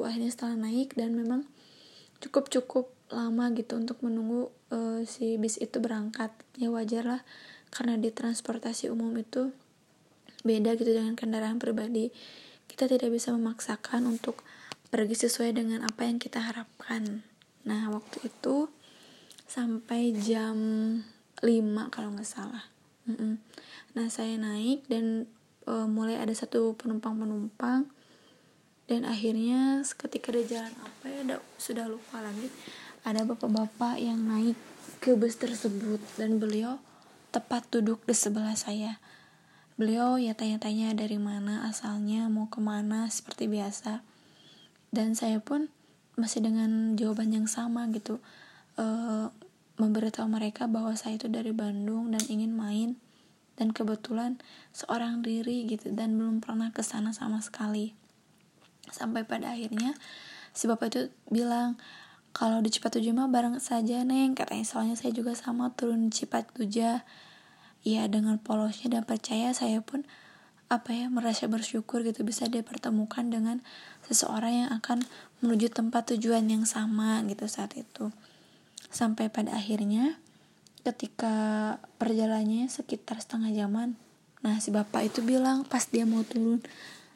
akhirnya 0.00 0.30
setelah 0.32 0.56
naik 0.56 0.96
dan 0.96 1.12
memang 1.12 1.44
cukup 2.24 2.48
cukup 2.48 2.88
lama 3.12 3.52
gitu 3.52 3.76
untuk 3.76 4.00
menunggu 4.00 4.48
uh, 4.72 5.04
si 5.04 5.36
bis 5.36 5.60
itu 5.60 5.76
berangkat. 5.76 6.32
Ya 6.56 6.72
wajar 6.72 7.04
lah 7.04 7.22
karena 7.68 8.00
di 8.00 8.08
transportasi 8.08 8.88
umum 8.88 9.12
itu 9.20 9.52
beda 10.40 10.72
gitu 10.80 10.88
dengan 10.88 11.12
kendaraan 11.18 11.60
pribadi. 11.60 12.08
Kita 12.64 12.88
tidak 12.88 13.12
bisa 13.12 13.28
memaksakan 13.36 14.08
untuk 14.08 14.40
pergi 14.88 15.28
sesuai 15.28 15.52
dengan 15.52 15.84
apa 15.84 16.08
yang 16.08 16.16
kita 16.16 16.40
harapkan. 16.40 17.26
Nah 17.68 17.92
waktu 17.92 18.30
itu 18.30 18.72
sampai 19.44 20.16
jam 20.16 20.56
5 21.44 21.92
kalau 21.92 22.08
nggak 22.16 22.24
salah. 22.24 22.64
Mm 23.04 23.16
-mm. 23.20 23.32
Nah 23.94 24.10
saya 24.10 24.34
naik 24.36 24.86
dan 24.90 25.30
uh, 25.70 25.86
mulai 25.86 26.18
ada 26.18 26.34
satu 26.34 26.74
penumpang-penumpang 26.74 27.86
dan 28.84 29.00
akhirnya 29.08 29.80
ketika 29.96 30.28
di 30.34 30.44
jalan 30.44 30.74
apa 30.82 31.04
ya 31.08 31.18
ada, 31.24 31.36
sudah 31.56 31.88
lupa 31.88 32.20
lagi 32.20 32.52
ada 33.04 33.24
bapak-bapak 33.24 33.96
yang 34.00 34.20
naik 34.28 34.56
ke 35.00 35.12
bus 35.16 35.36
tersebut 35.36 36.00
dan 36.16 36.40
beliau 36.40 36.80
tepat 37.28 37.68
duduk 37.68 38.00
di 38.08 38.16
sebelah 38.16 38.56
saya. 38.56 38.96
Beliau 39.76 40.16
ya 40.16 40.32
tanya-tanya 40.32 40.96
dari 40.96 41.20
mana 41.20 41.68
asalnya 41.68 42.30
mau 42.32 42.48
ke 42.48 42.62
mana 42.64 43.10
seperti 43.12 43.44
biasa. 43.44 44.00
Dan 44.94 45.12
saya 45.12 45.42
pun 45.44 45.68
masih 46.16 46.46
dengan 46.46 46.96
jawaban 46.96 47.34
yang 47.34 47.44
sama 47.44 47.90
gitu 47.90 48.22
uh, 48.78 49.28
memberitahu 49.76 50.30
mereka 50.30 50.70
bahwa 50.70 50.94
saya 50.94 51.18
itu 51.18 51.26
dari 51.26 51.50
Bandung 51.50 52.14
dan 52.14 52.22
ingin 52.30 52.54
main 52.54 52.96
dan 53.54 53.70
kebetulan 53.70 54.42
seorang 54.74 55.22
diri 55.22 55.66
gitu 55.70 55.94
dan 55.94 56.18
belum 56.18 56.42
pernah 56.42 56.74
ke 56.74 56.82
sana 56.82 57.14
sama 57.14 57.38
sekali. 57.38 57.94
Sampai 58.90 59.24
pada 59.24 59.54
akhirnya 59.54 59.94
si 60.54 60.66
bapak 60.66 60.86
itu 60.92 61.02
bilang 61.30 61.78
kalau 62.34 62.58
di 62.58 62.68
Cipatuja 62.68 63.14
mah 63.14 63.30
bareng 63.30 63.62
saja 63.62 64.02
neng. 64.02 64.34
Katanya 64.34 64.66
soalnya 64.66 64.96
saya 64.98 65.14
juga 65.14 65.38
sama 65.38 65.70
turun 65.72 66.10
Cipatuja 66.10 67.06
ya 67.86 68.02
dengan 68.10 68.42
polosnya 68.42 68.98
dan 68.98 69.02
percaya 69.06 69.54
saya 69.54 69.78
pun 69.84 70.02
apa 70.72 70.90
ya 70.96 71.06
merasa 71.12 71.46
bersyukur 71.46 72.02
gitu 72.02 72.26
bisa 72.26 72.50
dipertemukan 72.50 73.28
dengan 73.30 73.62
seseorang 74.08 74.66
yang 74.66 74.70
akan 74.74 75.06
menuju 75.44 75.70
tempat 75.70 76.16
tujuan 76.16 76.50
yang 76.50 76.66
sama 76.66 77.22
gitu 77.30 77.46
saat 77.46 77.78
itu. 77.78 78.10
Sampai 78.90 79.30
pada 79.30 79.54
akhirnya 79.54 80.18
ketika 80.84 81.34
perjalanannya 81.96 82.68
sekitar 82.68 83.18
setengah 83.18 83.50
jaman. 83.56 83.96
Nah 84.44 84.60
si 84.60 84.68
bapak 84.68 85.08
itu 85.08 85.24
bilang 85.24 85.64
pas 85.64 85.88
dia 85.88 86.04
mau 86.04 86.20
turun 86.22 86.60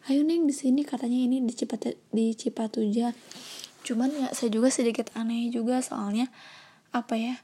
ayo 0.08 0.24
neng 0.24 0.48
di 0.48 0.56
sini 0.56 0.88
katanya 0.88 1.20
ini 1.20 1.44
di 1.44 1.52
Cipatu 1.52 1.92
di 2.08 2.32
Cipatuja. 2.32 3.12
Cuman 3.84 4.08
ya 4.08 4.28
saya 4.32 4.48
juga 4.48 4.72
sedikit 4.72 5.12
aneh 5.12 5.52
juga 5.52 5.84
soalnya 5.84 6.32
apa 6.96 7.20
ya 7.20 7.36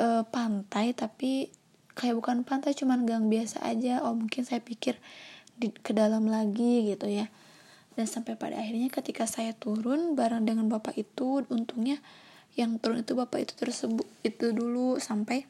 e, 0.00 0.24
pantai 0.24 0.96
tapi 0.96 1.52
kayak 1.92 2.16
bukan 2.16 2.48
pantai 2.48 2.72
cuman 2.72 3.04
gang 3.04 3.28
biasa 3.28 3.60
aja. 3.68 4.00
Oh 4.00 4.16
mungkin 4.16 4.48
saya 4.48 4.64
pikir 4.64 4.96
di, 5.60 5.68
ke 5.68 5.92
dalam 5.92 6.24
lagi 6.24 6.88
gitu 6.88 7.04
ya. 7.04 7.28
Dan 7.94 8.08
sampai 8.08 8.34
pada 8.40 8.56
akhirnya 8.58 8.88
ketika 8.88 9.28
saya 9.28 9.52
turun 9.52 10.16
bareng 10.16 10.48
dengan 10.48 10.72
bapak 10.72 10.96
itu 10.96 11.44
untungnya 11.52 12.00
yang 12.54 12.78
turun 12.78 13.02
itu 13.02 13.18
bapak 13.18 13.50
itu 13.50 13.54
tersebut 13.58 14.06
itu 14.22 14.54
dulu 14.54 14.98
sampai 15.02 15.46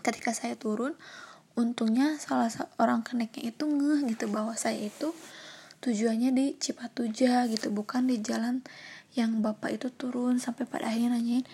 ketika 0.00 0.36
saya 0.36 0.54
turun 0.54 0.94
untungnya 1.58 2.16
salah 2.20 2.48
seorang 2.48 3.02
keneknya 3.02 3.50
itu 3.52 3.64
ngeh 3.66 4.06
gitu 4.14 4.30
bahwa 4.30 4.54
saya 4.54 4.78
itu 4.78 5.12
tujuannya 5.80 6.30
di 6.36 6.46
Cipatuja 6.60 7.48
gitu 7.48 7.72
bukan 7.72 8.06
di 8.06 8.20
jalan 8.20 8.60
yang 9.16 9.42
bapak 9.42 9.80
itu 9.80 9.88
turun. 9.90 10.38
Sampai 10.38 10.68
pada 10.68 10.92
akhirnya 10.92 11.16
nanyain 11.16 11.44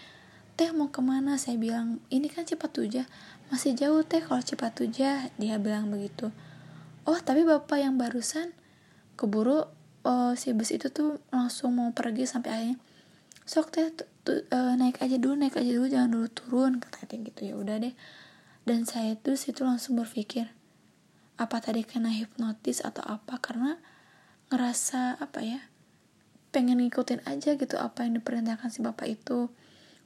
teh 0.59 0.69
mau 0.75 0.91
ke 0.91 1.01
mana? 1.01 1.39
Saya 1.41 1.57
bilang 1.57 2.03
ini 2.11 2.29
kan 2.29 2.45
Cipatuja. 2.45 3.09
Masih 3.49 3.79
jauh 3.79 4.03
teh 4.03 4.21
kalau 4.21 4.43
Cipatuja. 4.43 5.31
Dia 5.39 5.57
bilang 5.63 5.89
begitu. 5.89 6.35
Oh 7.07 7.19
tapi 7.23 7.47
bapak 7.47 7.81
yang 7.81 7.97
barusan 7.97 8.51
keburu 9.15 9.71
uh, 10.05 10.35
si 10.35 10.53
bus 10.53 10.75
itu 10.75 10.91
tuh 10.91 11.23
langsung 11.31 11.79
mau 11.79 11.95
pergi 11.95 12.27
sampai 12.27 12.51
akhirnya. 12.51 12.79
Sok 13.47 13.67
teh 13.71 13.87
uh, 14.33 14.75
naik 14.75 14.99
aja 15.03 15.17
dulu 15.21 15.39
naik 15.39 15.55
aja 15.59 15.71
dulu 15.71 15.87
jangan 15.87 16.11
dulu 16.11 16.29
turun 16.31 16.73
katanya 16.83 17.31
gitu. 17.31 17.41
Ya 17.51 17.55
udah 17.55 17.77
deh. 17.83 17.95
Dan 18.67 18.83
saya 18.83 19.15
tuh 19.15 19.39
situ 19.39 19.63
langsung 19.63 19.95
berpikir 19.95 20.51
apa 21.37 21.61
tadi 21.61 21.87
kena 21.87 22.11
hipnotis 22.11 22.83
atau 22.83 23.05
apa? 23.07 23.39
Karena 23.39 23.79
ngerasa 24.51 25.19
apa 25.19 25.43
ya 25.43 25.61
pengen 26.51 26.81
ngikutin 26.81 27.27
aja 27.29 27.59
gitu 27.59 27.77
apa 27.77 28.07
yang 28.09 28.19
diperintahkan 28.19 28.69
si 28.73 28.81
bapak 28.83 29.21
itu. 29.21 29.53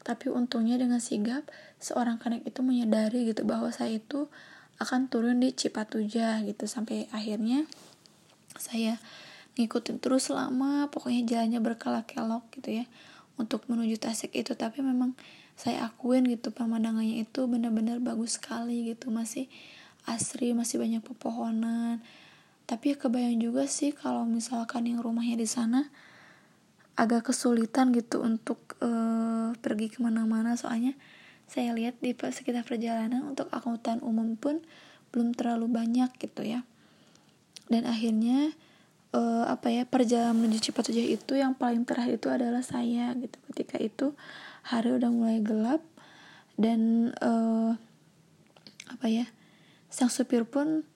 Tapi 0.01 0.33
untungnya 0.33 0.81
dengan 0.81 0.97
sigap, 0.97 1.45
seorang 1.77 2.17
kanek 2.17 2.49
itu 2.49 2.65
menyadari 2.65 3.29
gitu 3.29 3.45
bahwa 3.45 3.69
saya 3.69 4.01
itu 4.01 4.33
akan 4.81 5.13
turun 5.13 5.45
di 5.45 5.53
Cipatuja 5.53 6.41
gitu. 6.49 6.65
Sampai 6.65 7.05
akhirnya 7.13 7.69
saya 8.57 8.97
ngikutin 9.61 10.01
terus 10.01 10.33
lama 10.33 10.89
pokoknya 10.89 11.27
jalannya 11.27 11.61
berkelok-kelok 11.61 12.45
gitu 12.57 12.83
ya 12.83 12.85
untuk 13.41 13.65
menuju 13.73 13.97
Tasik 13.97 14.37
itu 14.37 14.53
tapi 14.53 14.85
memang 14.85 15.17
saya 15.57 15.89
akuin 15.89 16.25
gitu 16.29 16.53
pemandangannya 16.53 17.25
itu 17.25 17.49
benar-benar 17.49 18.01
bagus 18.01 18.37
sekali 18.37 18.93
gitu. 18.93 19.09
Masih 19.09 19.49
asri 20.09 20.53
masih 20.53 20.81
banyak 20.81 21.01
pepohonan. 21.05 22.01
Tapi 22.69 22.95
ya 22.95 22.97
kebayang 22.97 23.41
juga 23.43 23.67
sih 23.67 23.91
kalau 23.91 24.23
misalkan 24.29 24.87
yang 24.87 25.03
rumahnya 25.03 25.37
di 25.41 25.49
sana 25.49 25.91
agak 26.95 27.33
kesulitan 27.33 27.91
gitu 27.97 28.21
untuk 28.21 28.77
uh, 28.85 29.57
pergi 29.59 29.91
ke 29.93 29.99
mana-mana. 30.01 30.55
Soalnya 30.55 30.95
saya 31.51 31.75
lihat 31.75 31.99
di 31.99 32.15
sekitar 32.15 32.63
perjalanan 32.63 33.27
untuk 33.27 33.51
angkutan 33.51 33.99
umum 34.07 34.39
pun 34.39 34.63
belum 35.11 35.35
terlalu 35.35 35.67
banyak 35.67 36.15
gitu 36.23 36.47
ya. 36.47 36.63
Dan 37.67 37.85
akhirnya 37.85 38.55
uh, 39.15 39.45
apa 39.51 39.71
ya 39.71 39.83
perjalanan 39.87 40.39
menuju 40.39 40.71
Cipatujah 40.71 41.07
itu 41.07 41.39
yang 41.39 41.55
paling 41.55 41.83
terakhir 41.87 42.19
itu 42.19 42.29
adalah 42.31 42.63
saya 42.63 43.15
gitu. 43.19 43.37
Ketika 43.51 43.77
itu 43.79 44.15
hari 44.67 44.95
udah 44.95 45.11
mulai 45.11 45.43
gelap 45.43 45.83
dan 46.61 47.11
uh, 47.19 47.75
apa 48.91 49.07
ya 49.07 49.27
sang 49.91 50.11
supir 50.11 50.47
pun 50.47 50.87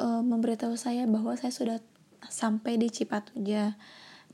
uh, 0.00 0.22
memberitahu 0.24 0.76
saya 0.78 1.04
bahwa 1.04 1.36
saya 1.36 1.52
sudah 1.52 1.78
sampai 2.28 2.80
di 2.80 2.88
Cipatujah. 2.88 3.76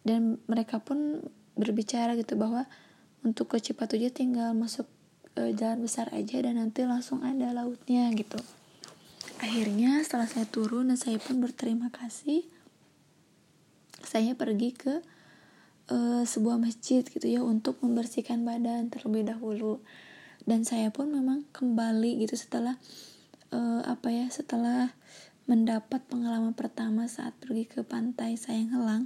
Dan 0.00 0.40
mereka 0.48 0.80
pun 0.80 1.20
berbicara 1.60 2.16
gitu 2.16 2.38
bahwa 2.40 2.64
untuk 3.20 3.52
ke 3.52 3.60
Cipatujah 3.60 4.08
tinggal 4.08 4.56
masuk 4.56 4.88
uh, 5.36 5.50
jalan 5.52 5.84
besar 5.84 6.08
aja 6.16 6.40
dan 6.40 6.56
nanti 6.56 6.86
langsung 6.88 7.20
ada 7.20 7.52
lautnya 7.52 8.08
gitu. 8.16 8.40
Akhirnya 9.40 10.00
setelah 10.04 10.28
saya 10.28 10.44
turun 10.48 10.92
dan 10.92 10.96
saya 11.00 11.16
pun 11.16 11.40
berterima 11.40 11.88
kasih 11.92 12.44
saya 14.10 14.34
pergi 14.34 14.74
ke 14.74 15.06
uh, 15.86 16.26
sebuah 16.26 16.58
masjid 16.58 17.06
gitu 17.06 17.22
ya 17.30 17.46
untuk 17.46 17.78
membersihkan 17.78 18.42
badan 18.42 18.90
terlebih 18.90 19.30
dahulu. 19.30 19.78
Dan 20.42 20.66
saya 20.66 20.90
pun 20.90 21.14
memang 21.14 21.46
kembali 21.54 22.26
gitu 22.26 22.34
setelah 22.34 22.74
uh, 23.54 23.86
apa 23.86 24.10
ya 24.10 24.26
setelah 24.26 24.90
mendapat 25.46 26.02
pengalaman 26.10 26.58
pertama 26.58 27.06
saat 27.06 27.38
pergi 27.38 27.70
ke 27.70 27.86
pantai 27.86 28.34
sayang 28.34 28.74
helang 28.74 29.04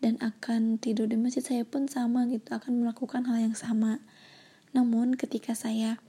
dan 0.00 0.16
akan 0.24 0.80
tidur 0.80 1.04
di 1.04 1.20
masjid 1.20 1.44
saya 1.44 1.68
pun 1.68 1.84
sama 1.84 2.24
gitu 2.32 2.56
akan 2.56 2.80
melakukan 2.80 3.28
hal 3.28 3.52
yang 3.52 3.56
sama. 3.58 4.00
Namun 4.72 5.12
ketika 5.20 5.52
saya 5.52 6.00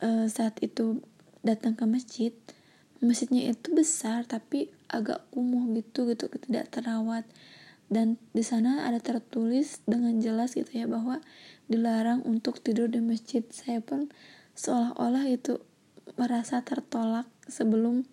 uh, 0.00 0.24
saat 0.32 0.56
itu 0.64 1.04
datang 1.44 1.76
ke 1.76 1.84
masjid 1.84 2.32
masjidnya 3.00 3.48
itu 3.48 3.72
besar 3.72 4.28
tapi 4.28 4.68
agak 4.92 5.24
kumuh 5.32 5.72
gitu 5.72 6.04
gitu 6.12 6.28
tidak 6.28 6.68
terawat 6.68 7.24
dan 7.90 8.22
di 8.30 8.46
sana 8.46 8.86
ada 8.86 9.02
tertulis 9.02 9.82
dengan 9.82 10.22
jelas 10.22 10.54
gitu 10.54 10.70
ya 10.70 10.86
bahwa 10.86 11.18
dilarang 11.66 12.22
untuk 12.22 12.62
tidur 12.62 12.86
di 12.86 13.02
masjid. 13.02 13.42
Saya 13.50 13.82
pun 13.82 14.06
seolah-olah 14.54 15.26
itu 15.26 15.58
merasa 16.14 16.62
tertolak 16.62 17.26
sebelum 17.50 18.06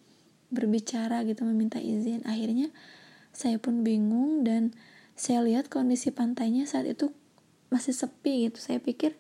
berbicara 0.50 1.22
gitu 1.30 1.46
meminta 1.46 1.78
izin. 1.78 2.26
Akhirnya 2.26 2.74
saya 3.30 3.62
pun 3.62 3.86
bingung 3.86 4.42
dan 4.42 4.74
saya 5.14 5.46
lihat 5.46 5.70
kondisi 5.70 6.10
pantainya 6.10 6.66
saat 6.66 6.90
itu 6.90 7.14
masih 7.70 7.94
sepi 7.94 8.50
gitu. 8.50 8.58
Saya 8.58 8.82
pikir 8.82 9.14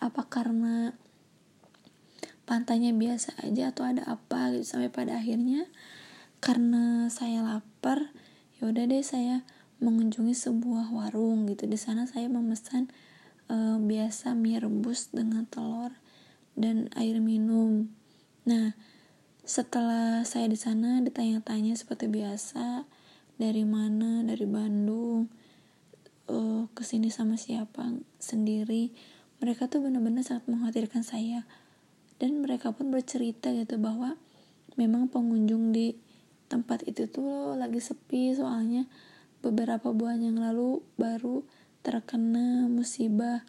apa 0.00 0.24
karena 0.24 0.96
pantainya 2.48 2.96
biasa 2.96 3.44
aja 3.44 3.76
atau 3.76 3.84
ada 3.84 4.08
apa 4.08 4.56
gitu? 4.56 4.64
Sampai 4.64 4.88
pada 4.88 5.20
akhirnya 5.20 5.68
karena 6.40 7.12
saya 7.12 7.44
lapar 7.44 8.08
ya 8.56 8.72
udah 8.72 8.88
deh 8.88 9.04
saya 9.04 9.44
mengunjungi 9.78 10.34
sebuah 10.34 10.90
warung 10.90 11.46
gitu. 11.50 11.66
Di 11.66 11.78
sana 11.78 12.06
saya 12.06 12.26
memesan 12.26 12.90
uh, 13.50 13.78
biasa 13.78 14.34
mie 14.34 14.58
rebus 14.58 15.10
dengan 15.14 15.46
telur 15.46 15.94
dan 16.58 16.90
air 16.98 17.22
minum. 17.22 17.90
Nah 18.46 18.74
setelah 19.48 20.28
saya 20.28 20.50
di 20.50 20.58
sana 20.60 21.00
ditanya-tanya 21.00 21.72
seperti 21.72 22.10
biasa 22.10 22.84
dari 23.40 23.64
mana 23.64 24.20
dari 24.26 24.44
Bandung 24.44 25.30
uh, 26.28 26.68
ke 26.74 26.82
sini 26.84 27.08
sama 27.08 27.38
siapa 27.40 27.96
sendiri 28.20 28.92
mereka 29.38 29.70
tuh 29.70 29.86
benar-benar 29.86 30.26
sangat 30.26 30.50
mengkhawatirkan 30.50 31.02
saya. 31.06 31.46
Dan 32.18 32.42
mereka 32.42 32.74
pun 32.74 32.90
bercerita 32.90 33.54
gitu 33.54 33.78
bahwa 33.78 34.18
memang 34.74 35.06
pengunjung 35.06 35.70
di 35.70 35.94
tempat 36.50 36.82
itu 36.90 37.06
tuh 37.06 37.54
lagi 37.54 37.78
sepi 37.78 38.34
soalnya 38.34 38.90
beberapa 39.40 39.94
bulan 39.94 40.22
yang 40.22 40.38
lalu 40.40 40.82
baru 40.98 41.46
terkena 41.86 42.66
musibah. 42.66 43.46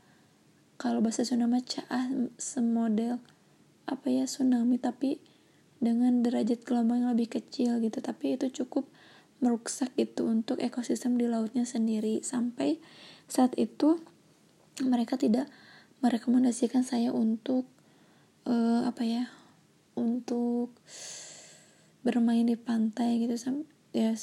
Kalau 0.79 1.03
bahasa 1.03 1.27
Sunda 1.27 1.49
mah 1.49 1.59
semodel 2.39 3.19
apa 3.83 4.07
ya 4.07 4.29
tsunami. 4.29 4.79
Tapi 4.79 5.19
dengan 5.79 6.23
derajat 6.23 6.63
gelombang 6.63 7.03
yang 7.03 7.11
lebih 7.11 7.35
kecil 7.39 7.83
gitu. 7.83 7.99
Tapi 7.99 8.39
itu 8.39 8.47
cukup 8.63 8.87
merusak 9.39 9.91
gitu 9.95 10.27
untuk 10.27 10.59
ekosistem 10.59 11.19
di 11.19 11.27
lautnya 11.27 11.67
sendiri. 11.67 12.23
Sampai 12.23 12.79
saat 13.27 13.55
itu 13.59 13.99
mereka 14.83 15.19
tidak 15.19 15.51
merekomendasikan 15.99 16.87
saya 16.87 17.11
untuk 17.11 17.67
uh, 18.47 18.87
apa 18.87 19.03
ya 19.03 19.27
untuk 19.99 20.71
bermain 22.07 22.47
di 22.47 22.55
pantai 22.55 23.19
gitu. 23.19 23.35
Ya 23.91 24.15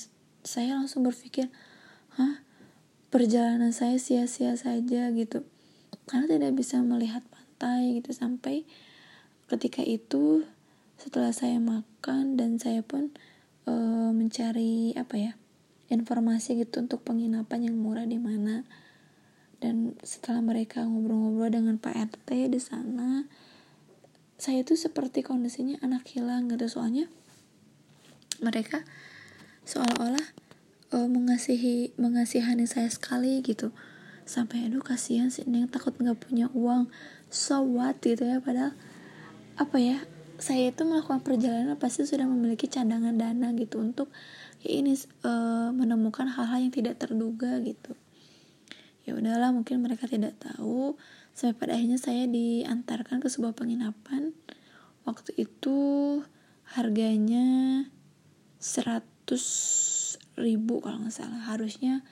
saya 0.46 0.78
langsung 0.78 1.02
berpikir 1.02 1.50
hah? 2.14 2.40
Perjalanan 3.11 3.74
saya 3.74 3.98
sia-sia 3.98 4.54
saja 4.54 5.11
gitu. 5.11 5.42
Karena 6.06 6.38
tidak 6.38 6.54
bisa 6.54 6.78
melihat 6.80 7.26
pantai 7.26 7.98
gitu. 7.98 8.14
Sampai 8.14 8.62
ketika 9.50 9.82
itu 9.82 10.46
setelah 10.96 11.35
saya 11.35 11.59
makan 11.59 12.38
dan 12.38 12.62
saya 12.62 12.80
pun 12.80 13.12
uh, 13.66 14.11
mencari 14.14 14.94
apa 14.96 15.14
ya 15.18 15.32
informasi 15.90 16.59
gitu 16.59 16.82
untuk 16.82 17.02
penginapan 17.02 17.70
yang 17.70 17.76
murah 17.78 18.06
di 18.06 18.22
mana. 18.22 18.62
Dan 19.59 19.98
setelah 20.06 20.44
mereka 20.44 20.87
ngobrol-ngobrol 20.87 21.50
dengan 21.50 21.76
Pak 21.82 21.94
RT 21.94 22.28
di 22.52 22.61
sana 22.62 23.26
saya 24.37 24.61
tuh 24.68 24.76
seperti 24.76 25.24
kondisinya 25.24 25.80
anak 25.80 26.04
hilang 26.12 26.52
gitu. 26.52 26.68
Soalnya 26.68 27.09
mereka 28.44 28.85
seolah-olah 29.66 30.26
uh, 30.94 31.09
mengasihi 31.11 31.92
mengasihani 31.98 32.64
saya 32.70 32.87
sekali 32.87 33.42
gitu. 33.42 33.74
Sampai 34.26 34.66
aduh 34.66 34.83
kasihan 34.83 35.31
sih 35.31 35.42
yang 35.46 35.66
takut 35.66 35.98
nggak 35.98 36.22
punya 36.22 36.46
uang. 36.55 36.87
So 37.29 37.66
what 37.66 37.98
gitu 38.00 38.22
ya 38.22 38.38
padahal 38.38 38.79
apa 39.59 39.76
ya 39.83 39.98
saya 40.38 40.70
itu 40.70 40.85
melakukan 40.85 41.24
perjalanan 41.24 41.81
pasti 41.81 42.05
sudah 42.05 42.29
memiliki 42.29 42.68
cadangan 42.68 43.16
dana 43.16 43.57
gitu 43.57 43.81
untuk 43.81 44.12
ya 44.61 44.79
ini 44.79 44.94
uh, 45.24 45.72
menemukan 45.74 46.29
hal-hal 46.29 46.62
yang 46.62 46.72
tidak 46.74 47.02
terduga 47.02 47.59
gitu. 47.64 47.98
Ya 49.07 49.14
udahlah 49.14 49.50
mungkin 49.55 49.83
mereka 49.83 50.07
tidak 50.07 50.38
tahu. 50.38 50.98
Sampai 51.37 51.55
pada 51.55 51.72
akhirnya 51.79 52.00
saya 52.00 52.26
diantarkan 52.26 53.22
ke 53.22 53.29
sebuah 53.31 53.55
penginapan. 53.55 54.35
Waktu 55.07 55.38
itu 55.38 55.79
harganya 56.74 57.87
100 58.59 59.15
ribu 60.38 60.78
kalau 60.84 61.02
nggak 61.02 61.14
salah. 61.14 61.42
Harusnya 61.50 62.06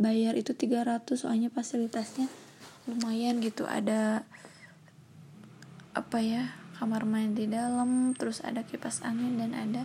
bayar 0.00 0.38
itu 0.38 0.54
300 0.54 1.04
soalnya 1.18 1.50
fasilitasnya 1.50 2.30
lumayan 2.86 3.42
gitu. 3.42 3.66
Ada 3.66 4.22
apa 5.90 6.18
ya 6.22 6.54
kamar 6.78 7.04
mandi 7.04 7.44
di 7.44 7.52
dalam 7.52 8.14
terus 8.16 8.40
ada 8.40 8.64
kipas 8.64 9.02
angin 9.02 9.36
dan 9.36 9.52
ada 9.52 9.82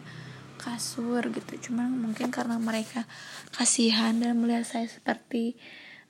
kasur 0.62 1.28
gitu. 1.34 1.72
Cuman 1.72 1.92
mungkin 1.92 2.30
karena 2.32 2.56
mereka 2.62 3.04
kasihan 3.52 4.16
dan 4.22 4.40
melihat 4.40 4.64
saya 4.64 4.88
seperti 4.88 5.58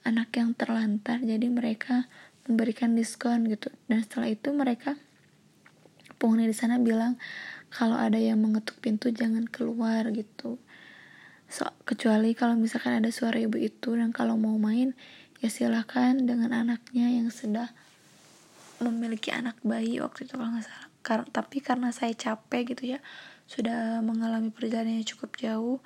anak 0.06 0.36
yang 0.38 0.54
terlantar 0.54 1.18
jadi 1.24 1.50
mereka 1.50 2.06
memberikan 2.46 2.94
diskon 2.94 3.50
gitu. 3.50 3.74
Dan 3.90 4.06
setelah 4.06 4.30
itu 4.30 4.54
mereka 4.54 4.94
penghuni 6.22 6.46
di 6.46 6.56
sana 6.56 6.78
bilang 6.78 7.18
kalau 7.74 7.98
ada 7.98 8.22
yang 8.22 8.40
mengetuk 8.40 8.80
pintu 8.80 9.12
jangan 9.12 9.50
keluar 9.50 10.08
gitu 10.14 10.62
so, 11.48 11.66
kecuali 11.86 12.34
kalau 12.34 12.58
misalkan 12.58 13.00
ada 13.00 13.10
suara 13.14 13.38
ibu 13.38 13.58
itu 13.60 13.94
dan 13.98 14.12
kalau 14.16 14.36
mau 14.36 14.56
main 14.58 14.98
ya 15.44 15.50
silahkan 15.52 16.18
dengan 16.18 16.52
anaknya 16.56 17.12
yang 17.12 17.30
sudah 17.30 17.72
memiliki 18.84 19.32
anak 19.32 19.56
bayi 19.64 20.04
waktu 20.04 20.28
itu 20.28 20.36
kalau 20.36 20.52
nggak 20.56 20.66
salah. 20.68 20.90
Kar 21.06 21.22
tapi 21.30 21.62
karena 21.62 21.94
saya 21.94 22.18
capek 22.18 22.76
gitu 22.76 22.98
ya 22.98 23.00
sudah 23.46 24.02
mengalami 24.02 24.50
perjalanan 24.50 25.00
yang 25.00 25.08
cukup 25.08 25.38
jauh 25.38 25.78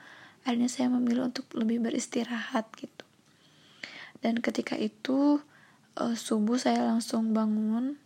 akhirnya 0.47 0.71
saya 0.71 0.87
memilih 0.87 1.27
untuk 1.27 1.45
lebih 1.53 1.83
beristirahat 1.83 2.71
gitu. 2.79 3.03
Dan 4.23 4.39
ketika 4.39 4.79
itu 4.79 5.43
uh, 5.99 6.15
subuh 6.15 6.55
saya 6.55 6.87
langsung 6.87 7.35
bangun 7.35 7.99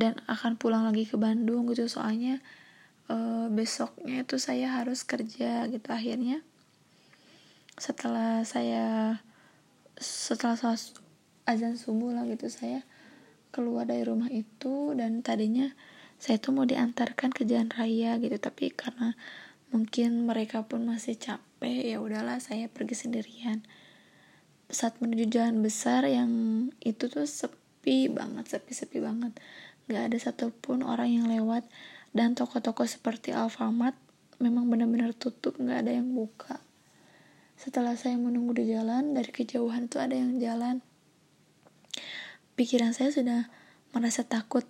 dan 0.00 0.16
akan 0.24 0.56
pulang 0.56 0.88
lagi 0.88 1.04
ke 1.04 1.20
Bandung 1.20 1.68
gitu. 1.68 1.88
Soalnya 1.88 2.40
uh, 3.12 3.46
besoknya 3.52 4.24
itu 4.24 4.40
saya 4.40 4.80
harus 4.80 5.04
kerja 5.04 5.68
gitu 5.68 5.88
akhirnya. 5.92 6.40
Setelah 7.76 8.40
saya 8.48 9.20
setelah 10.00 10.56
azan 11.44 11.76
subuh 11.76 12.16
lah 12.16 12.24
gitu 12.24 12.48
saya 12.48 12.80
keluar 13.52 13.84
dari 13.84 14.02
rumah 14.08 14.32
itu 14.32 14.96
dan 14.96 15.20
tadinya 15.20 15.68
saya 16.16 16.40
tuh 16.40 16.56
mau 16.56 16.64
diantarkan 16.64 17.34
ke 17.34 17.44
jalan 17.44 17.68
raya 17.68 18.16
gitu 18.16 18.38
tapi 18.40 18.72
karena 18.72 19.12
mungkin 19.74 20.24
mereka 20.24 20.64
pun 20.64 20.86
masih 20.88 21.18
capek 21.18 21.92
ya 21.92 21.98
udahlah 22.00 22.40
saya 22.40 22.70
pergi 22.72 22.96
sendirian. 22.96 23.60
Saat 24.72 25.04
menuju 25.04 25.28
jalan 25.28 25.60
besar 25.60 26.08
yang 26.08 26.30
itu 26.80 27.12
tuh 27.12 27.28
sepi 27.28 28.08
banget 28.08 28.48
sepi-sepi 28.48 29.04
banget. 29.04 29.36
Nggak 29.90 30.02
ada 30.08 30.18
satupun 30.22 30.86
orang 30.86 31.10
yang 31.12 31.26
lewat 31.28 31.66
dan 32.12 32.36
toko-toko 32.36 32.84
seperti 32.84 33.32
Alfamart 33.32 33.96
memang 34.36 34.68
benar-benar 34.68 35.16
tutup 35.16 35.56
nggak 35.56 35.88
ada 35.88 35.92
yang 35.96 36.12
buka. 36.12 36.60
Setelah 37.56 37.96
saya 37.96 38.20
menunggu 38.20 38.58
di 38.58 38.68
jalan 38.68 39.16
dari 39.16 39.32
kejauhan 39.32 39.88
itu 39.88 39.96
ada 39.96 40.12
yang 40.12 40.36
jalan. 40.36 40.84
Pikiran 42.52 42.92
saya 42.92 43.08
sudah 43.08 43.48
merasa 43.96 44.28
takut 44.28 44.68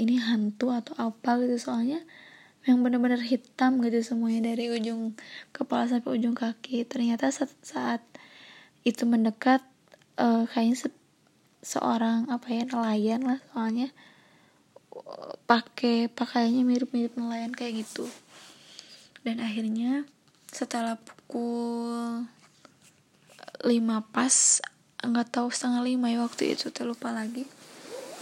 ini 0.00 0.16
hantu 0.16 0.72
atau 0.72 0.94
apa 0.96 1.36
gitu. 1.44 1.58
Soalnya 1.60 2.00
yang 2.64 2.80
benar-benar 2.80 3.20
hitam 3.20 3.80
gitu 3.84 4.00
semuanya 4.00 4.52
dari 4.54 4.70
ujung 4.72 5.18
kepala 5.52 5.90
sampai 5.90 6.14
ujung 6.14 6.38
kaki. 6.38 6.86
Ternyata 6.86 7.28
saat, 7.28 7.52
saat 7.60 8.02
itu 8.86 9.04
mendekat 9.04 9.60
uh, 10.16 10.46
kayaknya 10.48 10.76
se 10.86 10.88
seorang 11.58 12.30
apa 12.30 12.54
ya 12.54 12.62
nelayan 12.70 13.26
lah 13.26 13.42
soalnya 13.50 13.90
pakai 15.48 16.12
pakaiannya 16.12 16.64
mirip-mirip 16.64 17.16
nelayan 17.16 17.52
kayak 17.52 17.86
gitu. 17.86 18.08
Dan 19.24 19.40
akhirnya 19.40 20.08
setelah 20.48 20.96
pukul 20.96 22.24
lima 23.66 24.06
pas 24.14 24.62
nggak 25.02 25.28
tahu 25.30 25.48
setengah 25.50 25.82
lima 25.84 26.10
ya 26.10 26.24
waktu 26.24 26.54
itu 26.54 26.70
terlupa 26.70 27.10
lagi. 27.10 27.46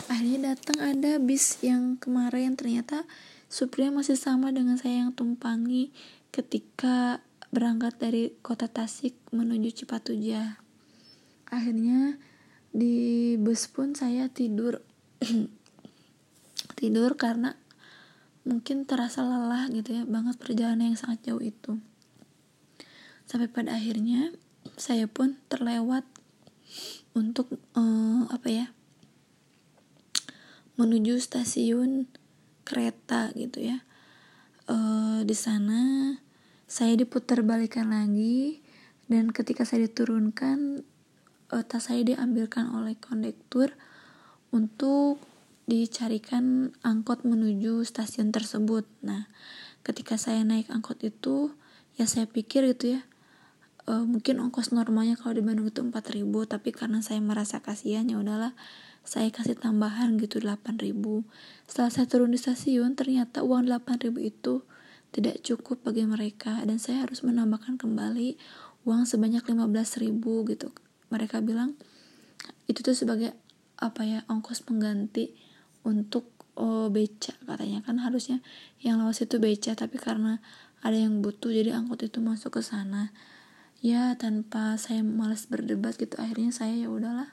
Akhirnya 0.06 0.54
datang 0.54 0.78
ada 0.82 1.18
bis 1.18 1.58
yang 1.64 1.98
kemarin 1.98 2.54
ternyata 2.54 3.08
supirnya 3.50 3.90
masih 3.90 4.14
sama 4.14 4.52
dengan 4.54 4.78
saya 4.78 5.06
yang 5.06 5.12
tumpangi 5.16 5.90
ketika 6.30 7.24
berangkat 7.50 7.96
dari 7.96 8.36
kota 8.44 8.68
Tasik 8.68 9.16
menuju 9.32 9.82
Cipatujah. 9.82 10.60
Akhirnya 11.48 12.20
di 12.76 13.34
bus 13.40 13.70
pun 13.72 13.96
saya 13.96 14.28
tidur 14.28 14.84
tidur 16.76 17.16
karena 17.16 17.56
mungkin 18.46 18.86
terasa 18.86 19.26
lelah 19.26 19.66
gitu 19.74 19.90
ya 19.90 20.02
banget 20.06 20.38
perjalanan 20.38 20.94
yang 20.94 20.98
sangat 21.00 21.26
jauh 21.26 21.42
itu. 21.42 21.82
Sampai 23.26 23.50
pada 23.50 23.74
akhirnya 23.74 24.30
saya 24.78 25.10
pun 25.10 25.34
terlewat 25.50 26.06
untuk 27.16 27.50
uh, 27.74 28.28
apa 28.30 28.48
ya 28.52 28.66
menuju 30.78 31.18
stasiun 31.18 32.06
kereta 32.62 33.34
gitu 33.34 33.66
ya. 33.66 33.82
Uh, 34.70 35.26
di 35.26 35.34
sana 35.34 36.14
saya 36.66 36.94
diputar 36.94 37.42
balikan 37.42 37.90
lagi 37.90 38.62
dan 39.06 39.30
ketika 39.30 39.62
saya 39.62 39.86
diturunkan 39.86 40.82
tas 41.46 41.86
saya 41.86 42.02
diambilkan 42.02 42.74
oleh 42.74 42.98
kondektur 42.98 43.70
untuk 44.50 45.22
dicarikan 45.66 46.74
angkot 46.86 47.26
menuju 47.26 47.82
stasiun 47.82 48.30
tersebut. 48.30 48.86
Nah, 49.02 49.26
ketika 49.86 50.18
saya 50.18 50.42
naik 50.46 50.70
angkot 50.70 51.02
itu 51.02 51.54
ya 51.94 52.10
saya 52.10 52.26
pikir 52.26 52.66
gitu 52.74 52.98
ya 52.98 53.00
uh, 53.86 54.04
mungkin 54.04 54.42
ongkos 54.42 54.74
normalnya 54.74 55.16
kalau 55.16 55.38
di 55.38 55.42
Bandung 55.42 55.70
itu 55.70 55.80
4000 55.80 56.26
tapi 56.50 56.70
karena 56.74 57.00
saya 57.00 57.22
merasa 57.22 57.62
kasihan 57.62 58.04
ya 58.06 58.18
udahlah 58.20 58.52
saya 59.06 59.30
kasih 59.30 59.54
tambahan 59.54 60.18
gitu 60.18 60.42
8000 60.42 60.92
setelah 61.70 61.90
saya 61.94 62.06
turun 62.10 62.34
di 62.34 62.38
stasiun 62.42 62.98
ternyata 62.98 63.46
uang 63.46 63.70
8000 63.70 64.12
itu 64.18 64.66
tidak 65.14 65.40
cukup 65.46 65.86
bagi 65.86 66.04
mereka 66.04 66.60
dan 66.66 66.82
saya 66.82 67.06
harus 67.06 67.22
menambahkan 67.22 67.78
kembali 67.78 68.36
uang 68.84 69.06
sebanyak 69.06 69.46
15.000 69.46 70.12
gitu 70.50 70.68
mereka 71.08 71.38
bilang 71.38 71.78
itu 72.66 72.82
tuh 72.82 72.98
sebagai 72.98 73.32
apa 73.78 74.02
ya 74.02 74.20
ongkos 74.26 74.66
pengganti 74.66 75.45
untuk 75.86 76.34
oh, 76.58 76.90
beca 76.90 77.38
katanya. 77.46 77.86
Kan 77.86 78.02
harusnya 78.02 78.42
yang 78.82 78.98
lawas 78.98 79.22
itu 79.22 79.38
beca 79.38 79.78
tapi 79.78 80.02
karena 80.02 80.42
ada 80.82 80.98
yang 80.98 81.22
butuh 81.22 81.54
jadi 81.54 81.78
angkot 81.78 82.02
itu 82.02 82.18
masuk 82.18 82.58
ke 82.58 82.62
sana. 82.66 83.14
Ya 83.78 84.18
tanpa 84.18 84.74
saya 84.82 85.06
malas 85.06 85.46
berdebat 85.46 85.94
gitu 85.94 86.18
akhirnya 86.18 86.50
saya 86.50 86.74
ya 86.74 86.90
udahlah. 86.90 87.30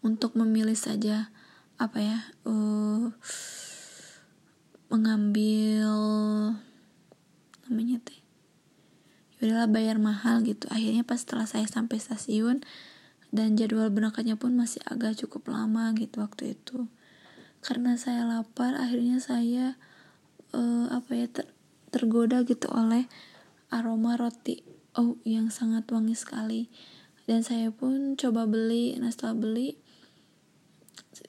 Untuk 0.00 0.38
memilih 0.38 0.78
saja 0.78 1.34
apa 1.80 1.98
ya 1.98 2.18
uh, 2.44 3.08
mengambil 4.92 5.88
namanya 7.64 8.02
teh 8.04 8.20
ya 9.40 9.48
udahlah 9.48 9.68
bayar 9.72 9.96
mahal 9.96 10.44
gitu. 10.44 10.68
Akhirnya 10.68 11.02
pas 11.02 11.24
setelah 11.24 11.48
saya 11.48 11.64
sampai 11.64 11.96
stasiun 11.96 12.60
dan 13.30 13.54
jadwal 13.54 13.90
berangkatnya 13.94 14.34
pun 14.34 14.58
masih 14.58 14.82
agak 14.86 15.18
cukup 15.18 15.50
lama 15.50 15.94
gitu 15.94 16.22
waktu 16.22 16.58
itu. 16.58 16.90
Karena 17.62 17.94
saya 17.94 18.26
lapar 18.26 18.74
akhirnya 18.74 19.22
saya 19.22 19.78
uh, 20.50 20.90
apa 20.90 21.10
ya 21.14 21.26
ter 21.30 21.46
tergoda 21.94 22.42
gitu 22.42 22.66
oleh 22.70 23.06
aroma 23.70 24.18
roti. 24.18 24.62
Oh 24.98 25.18
yang 25.22 25.54
sangat 25.54 25.86
wangi 25.94 26.18
sekali. 26.18 26.66
Dan 27.30 27.46
saya 27.46 27.70
pun 27.70 28.18
coba 28.18 28.50
beli 28.50 28.98
nah 28.98 29.14
setelah 29.14 29.38
beli 29.38 29.78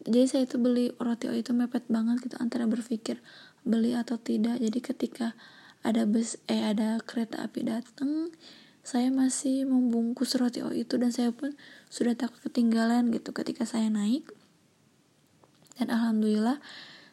jadi 0.02 0.26
saya 0.26 0.44
itu 0.50 0.58
beli 0.58 0.90
roti 0.98 1.30
oh 1.30 1.38
itu 1.38 1.54
mepet 1.54 1.86
banget 1.92 2.26
gitu 2.26 2.40
antara 2.42 2.66
berpikir 2.66 3.22
beli 3.62 3.94
atau 3.94 4.18
tidak. 4.18 4.58
Jadi 4.58 4.80
ketika 4.82 5.38
ada 5.86 6.10
bus 6.10 6.42
eh 6.50 6.62
ada 6.66 6.98
kereta 7.02 7.46
api 7.46 7.66
datang 7.66 8.34
saya 8.82 9.14
masih 9.14 9.70
membungkus 9.70 10.34
roti 10.34 10.66
O 10.66 10.74
itu 10.74 10.98
dan 10.98 11.14
saya 11.14 11.30
pun 11.30 11.54
sudah 11.94 12.18
takut 12.18 12.42
ketinggalan 12.42 13.14
gitu 13.14 13.30
ketika 13.30 13.66
saya 13.66 13.94
naik. 13.94 14.26
Dan 15.78 15.94
alhamdulillah 15.94 16.58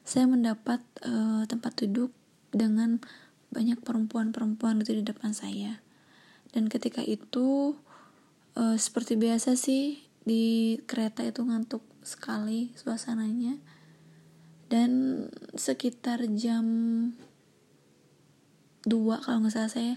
saya 0.08 0.24
mendapat 0.24 0.80
uh, 1.04 1.44
tempat 1.44 1.76
duduk 1.84 2.12
dengan 2.48 2.96
banyak 3.52 3.80
perempuan-perempuan 3.84 4.80
gitu 4.80 4.96
di 4.96 5.04
depan 5.04 5.36
saya. 5.36 5.84
Dan 6.56 6.72
ketika 6.72 7.04
itu 7.04 7.76
uh, 8.56 8.76
seperti 8.80 9.20
biasa 9.20 9.52
sih 9.52 10.00
di 10.24 10.76
kereta 10.88 11.20
itu 11.24 11.44
ngantuk 11.44 11.84
sekali 12.00 12.72
suasananya. 12.80 13.60
Dan 14.68 15.24
sekitar 15.56 16.24
jam 16.36 16.64
2 18.84 19.24
kalau 19.24 19.44
nggak 19.44 19.52
salah 19.52 19.72
saya 19.72 19.94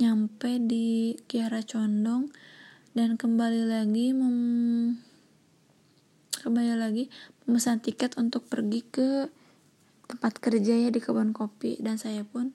nyampe 0.00 0.56
di 0.62 1.18
Kiara 1.28 1.60
Condong 1.60 2.32
dan 2.96 3.16
kembali 3.16 3.68
lagi 3.68 4.12
mem 4.16 4.38
kembali 6.42 6.74
lagi 6.74 7.06
memesan 7.44 7.78
tiket 7.78 8.16
untuk 8.16 8.44
pergi 8.48 8.80
ke 8.82 9.28
tempat 10.08 10.42
kerja 10.42 10.76
ya 10.76 10.88
di 10.92 11.00
kebun 11.00 11.32
kopi. 11.32 11.80
Dan 11.80 11.96
saya 11.96 12.24
pun 12.24 12.52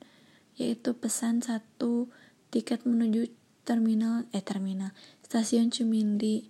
yaitu 0.58 0.94
pesan 0.98 1.42
satu 1.42 2.10
tiket 2.50 2.86
menuju 2.86 3.30
terminal 3.66 4.26
eh 4.34 4.44
terminal 4.44 4.94
stasiun 5.26 5.70
Cimindi. 5.70 6.50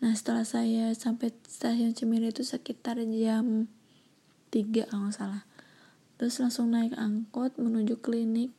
Nah 0.00 0.12
setelah 0.12 0.44
saya 0.44 0.92
sampai 0.92 1.32
stasiun 1.48 1.96
Cimindi 1.96 2.32
itu 2.32 2.44
sekitar 2.44 3.00
jam 3.08 3.68
tiga 4.52 4.84
kalau 4.88 5.08
salah. 5.12 5.44
Terus 6.20 6.38
langsung 6.38 6.70
naik 6.70 6.94
angkot 6.94 7.58
menuju 7.58 7.98
klinik 7.98 8.54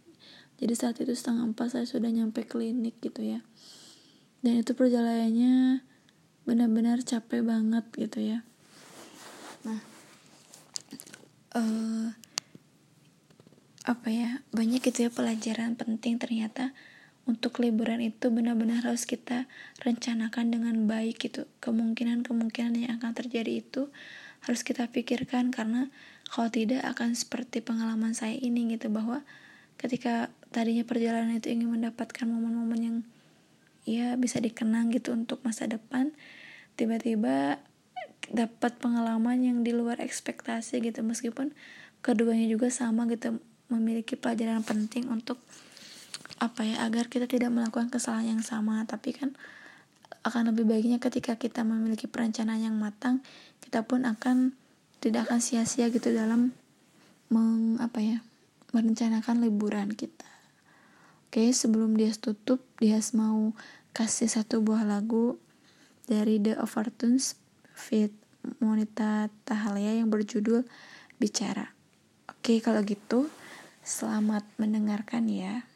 jadi 0.55 0.73
saat 0.73 0.95
itu 1.03 1.11
setengah 1.11 1.51
empat 1.51 1.75
saya 1.75 1.85
sudah 1.87 2.07
nyampe 2.07 2.47
klinik 2.47 2.95
gitu 3.03 3.21
ya. 3.23 3.43
Dan 4.39 4.61
itu 4.61 4.71
perjalanannya 4.77 5.83
benar-benar 6.45 7.01
capek 7.01 7.41
banget 7.41 7.85
gitu 7.97 8.19
ya. 8.21 8.39
Nah 9.65 9.81
uh, 11.55 12.07
apa 13.85 14.07
ya 14.09 14.41
banyak 14.49 14.81
gitu 14.81 15.09
ya 15.09 15.11
pelajaran 15.13 15.77
penting 15.77 16.17
ternyata 16.17 16.73
untuk 17.25 17.57
liburan 17.57 18.05
itu 18.05 18.29
benar-benar 18.29 18.85
harus 18.85 19.09
kita 19.09 19.49
rencanakan 19.81 20.53
dengan 20.53 20.75
baik 20.85 21.17
gitu. 21.17 21.49
Kemungkinan-kemungkinan 21.59 22.85
yang 22.85 23.01
akan 23.01 23.17
terjadi 23.17 23.65
itu 23.65 23.89
harus 24.45 24.61
kita 24.61 24.85
pikirkan 24.93 25.49
karena 25.49 25.89
kalau 26.29 26.53
tidak 26.53 26.85
akan 26.85 27.17
seperti 27.17 27.65
pengalaman 27.65 28.13
saya 28.13 28.37
ini 28.37 28.77
gitu 28.77 28.93
bahwa 28.93 29.25
ketika 29.81 30.29
tadinya 30.55 30.87
perjalanan 30.87 31.35
itu 31.35 31.51
ingin 31.51 31.67
mendapatkan 31.67 32.23
momen-momen 32.23 32.79
yang 32.79 32.97
ya 33.83 34.15
bisa 34.15 34.39
dikenang 34.39 34.87
gitu 34.95 35.11
untuk 35.11 35.43
masa 35.43 35.67
depan 35.67 36.15
tiba-tiba 36.79 37.59
dapat 38.31 38.79
pengalaman 38.79 39.43
yang 39.43 39.57
di 39.67 39.75
luar 39.75 39.99
ekspektasi 39.99 40.79
gitu. 40.79 41.03
Meskipun 41.03 41.51
keduanya 41.99 42.47
juga 42.47 42.71
sama 42.71 43.03
gitu 43.11 43.43
memiliki 43.67 44.15
pelajaran 44.15 44.63
penting 44.63 45.11
untuk 45.11 45.43
apa 46.39 46.63
ya 46.63 46.87
agar 46.87 47.11
kita 47.11 47.27
tidak 47.27 47.51
melakukan 47.51 47.91
kesalahan 47.91 48.39
yang 48.39 48.43
sama. 48.43 48.87
Tapi 48.87 49.11
kan 49.11 49.35
akan 50.25 50.55
lebih 50.55 50.65
baiknya 50.65 50.97
ketika 50.97 51.37
kita 51.37 51.61
memiliki 51.61 52.09
perencanaan 52.09 52.63
yang 52.63 52.75
matang 52.79 53.21
kita 53.61 53.85
pun 53.85 54.09
akan 54.09 54.57
tidak 54.97 55.29
akan 55.29 55.37
sia-sia 55.37 55.93
gitu 55.93 56.09
dalam 56.09 56.49
meng 57.29 57.77
apa 57.77 58.01
ya 58.01 58.17
merencanakan 58.73 59.45
liburan 59.45 59.93
kita 59.93 60.34
oke 61.35 61.51
sebelum 61.51 61.99
dia 61.99 62.15
tutup 62.15 62.63
dia 62.79 62.95
mau 63.11 63.51
kasih 63.91 64.31
satu 64.31 64.63
buah 64.63 64.87
lagu 64.87 65.35
dari 66.07 66.39
The 66.39 66.55
Overtones 66.63 67.35
fit 67.75 68.15
Monita 68.63 69.27
Tahalia 69.43 69.99
yang 69.99 70.07
berjudul 70.07 70.63
Bicara. 71.19 71.75
Oke, 72.31 72.63
kalau 72.63 72.79
gitu 72.87 73.27
selamat 73.83 74.47
mendengarkan 74.55 75.27
ya. 75.27 75.67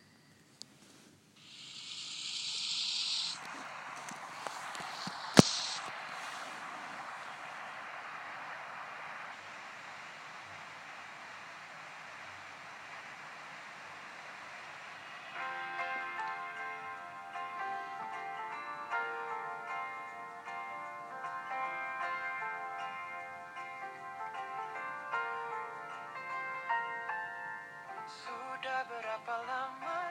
Sudah 28.60 28.84
berapa 28.91 29.36
lama 29.47 30.01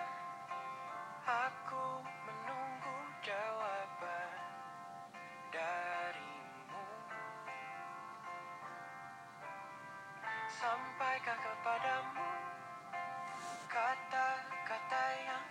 aku 1.29 2.01
menunggu 2.01 2.97
jawaban 3.21 4.41
darimu? 5.53 6.89
Sampaikah 10.49 11.37
kepadamu 11.45 12.31
kata-kata 13.69 15.05
yang 15.29 15.45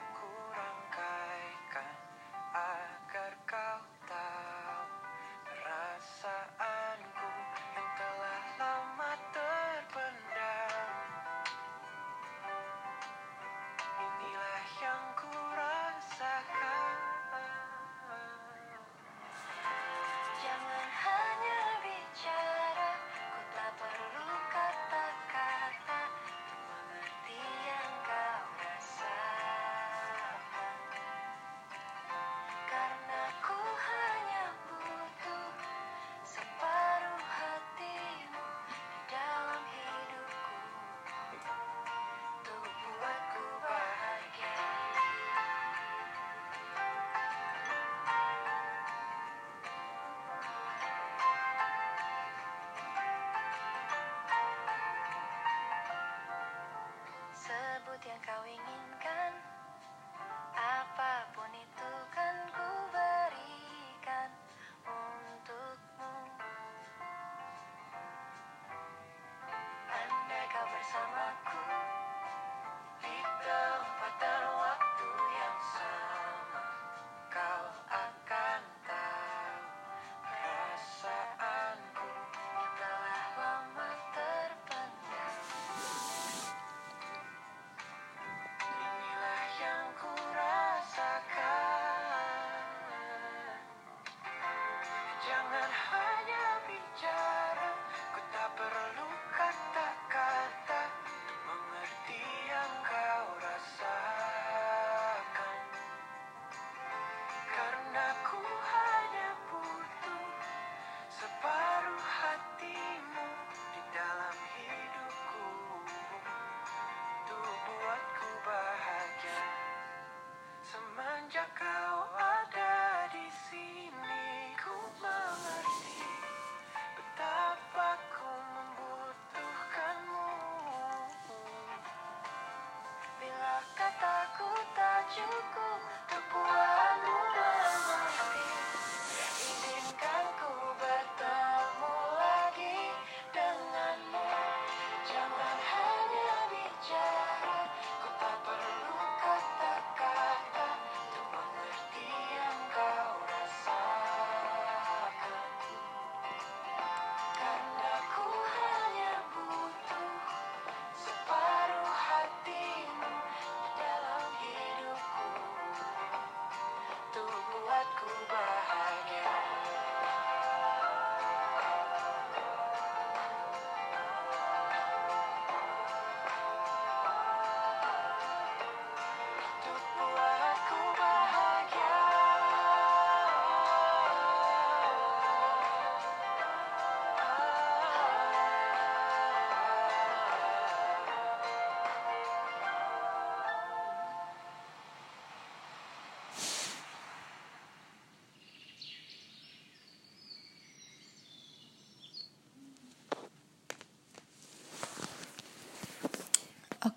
yang 58.06 58.22
kau 58.22 58.43
inginkan 58.45 59.32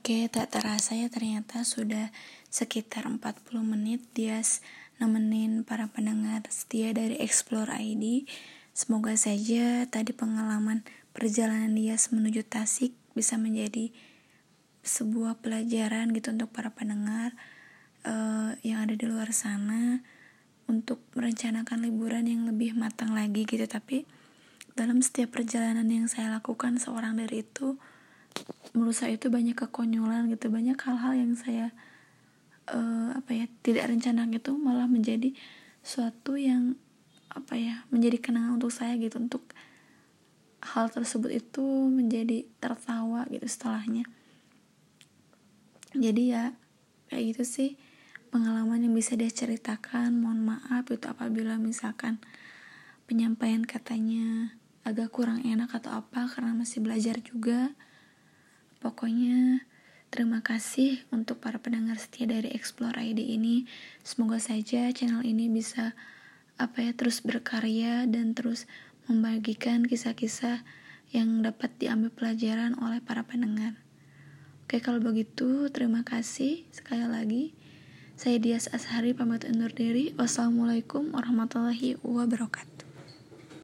Oke, 0.01 0.33
tak 0.33 0.49
terasa 0.49 0.97
ya 0.97 1.13
ternyata 1.13 1.61
sudah 1.61 2.09
sekitar 2.49 3.05
40 3.05 3.21
menit 3.61 4.01
dia 4.17 4.41
nemenin 4.97 5.61
para 5.61 5.93
pendengar 5.93 6.41
setia 6.49 6.97
dari 6.97 7.21
Explore 7.21 7.69
ID. 7.69 8.25
Semoga 8.73 9.13
saja 9.21 9.85
tadi 9.93 10.17
pengalaman 10.17 10.89
perjalanan 11.13 11.77
dia 11.77 12.01
menuju 12.01 12.49
Tasik 12.49 12.97
bisa 13.13 13.37
menjadi 13.37 13.93
sebuah 14.81 15.45
pelajaran 15.45 16.17
gitu 16.17 16.33
untuk 16.33 16.49
para 16.49 16.73
pendengar 16.73 17.37
uh, 18.09 18.57
yang 18.65 18.81
ada 18.89 18.97
di 18.97 19.05
luar 19.05 19.37
sana 19.37 20.01
untuk 20.65 21.05
merencanakan 21.13 21.85
liburan 21.85 22.25
yang 22.25 22.49
lebih 22.49 22.73
matang 22.73 23.13
lagi 23.13 23.45
gitu 23.45 23.69
tapi 23.69 24.09
dalam 24.73 25.05
setiap 25.05 25.37
perjalanan 25.37 25.85
yang 25.93 26.09
saya 26.09 26.33
lakukan 26.33 26.81
seorang 26.81 27.21
dari 27.21 27.45
itu 27.45 27.77
menurut 28.75 28.97
saya 28.97 29.19
itu 29.19 29.29
banyak 29.29 29.57
kekonyolan 29.59 30.31
gitu. 30.31 30.49
Banyak 30.49 30.79
hal-hal 30.79 31.13
yang 31.19 31.33
saya 31.35 31.75
uh, 32.71 33.15
apa 33.15 33.31
ya 33.35 33.47
tidak 33.67 33.91
rencana 33.91 34.27
gitu 34.31 34.55
malah 34.55 34.87
menjadi 34.87 35.35
suatu 35.83 36.37
yang 36.39 36.77
apa 37.31 37.55
ya 37.55 37.87
menjadi 37.91 38.19
kenangan 38.19 38.59
untuk 38.59 38.73
saya 38.75 38.95
gitu. 38.97 39.19
Untuk 39.19 39.43
hal 40.61 40.93
tersebut 40.93 41.33
itu 41.33 41.65
menjadi 41.89 42.47
tertawa 42.61 43.27
gitu 43.33 43.47
setelahnya. 43.49 44.05
Jadi 45.91 46.23
ya 46.31 46.55
kayak 47.11 47.35
gitu 47.35 47.43
sih 47.43 47.71
pengalaman 48.31 48.87
yang 48.87 48.95
bisa 48.95 49.19
dia 49.19 49.31
ceritakan. 49.31 50.15
Mohon 50.15 50.55
maaf 50.55 50.87
itu 50.87 51.07
apabila 51.11 51.59
misalkan 51.59 52.23
penyampaian 53.11 53.67
katanya 53.67 54.55
agak 54.87 55.11
kurang 55.11 55.43
enak 55.43 55.75
atau 55.75 55.99
apa 55.99 56.31
karena 56.31 56.55
masih 56.55 56.81
belajar 56.81 57.19
juga 57.21 57.75
pokoknya 58.81 59.65
terima 60.11 60.43
kasih 60.43 61.05
untuk 61.15 61.39
para 61.39 61.63
pendengar 61.63 62.01
setia 62.01 62.27
dari 62.27 62.51
Explore 62.51 62.99
ID 62.99 63.21
ini 63.21 63.69
semoga 64.03 64.43
saja 64.43 64.91
channel 64.91 65.23
ini 65.23 65.47
bisa 65.47 65.95
apa 66.61 66.85
ya 66.85 66.93
terus 66.93 67.25
berkarya 67.25 68.05
dan 68.11 68.37
terus 68.37 68.69
membagikan 69.09 69.89
kisah-kisah 69.89 70.61
yang 71.11 71.43
dapat 71.43 71.73
diambil 71.83 72.15
pelajaran 72.15 72.79
oleh 72.79 73.03
para 73.03 73.27
pendengar. 73.27 73.75
Oke, 74.71 74.79
kalau 74.79 75.03
begitu 75.03 75.67
terima 75.75 76.07
kasih 76.07 76.63
sekali 76.71 77.03
lagi. 77.03 77.45
Saya 78.15 78.39
Dias 78.39 78.71
Ashari 78.71 79.17
pamit 79.17 79.43
undur 79.49 79.75
diri. 79.75 80.15
Wassalamualaikum 80.15 81.11
warahmatullahi 81.11 81.99
wabarakatuh. 82.07 82.70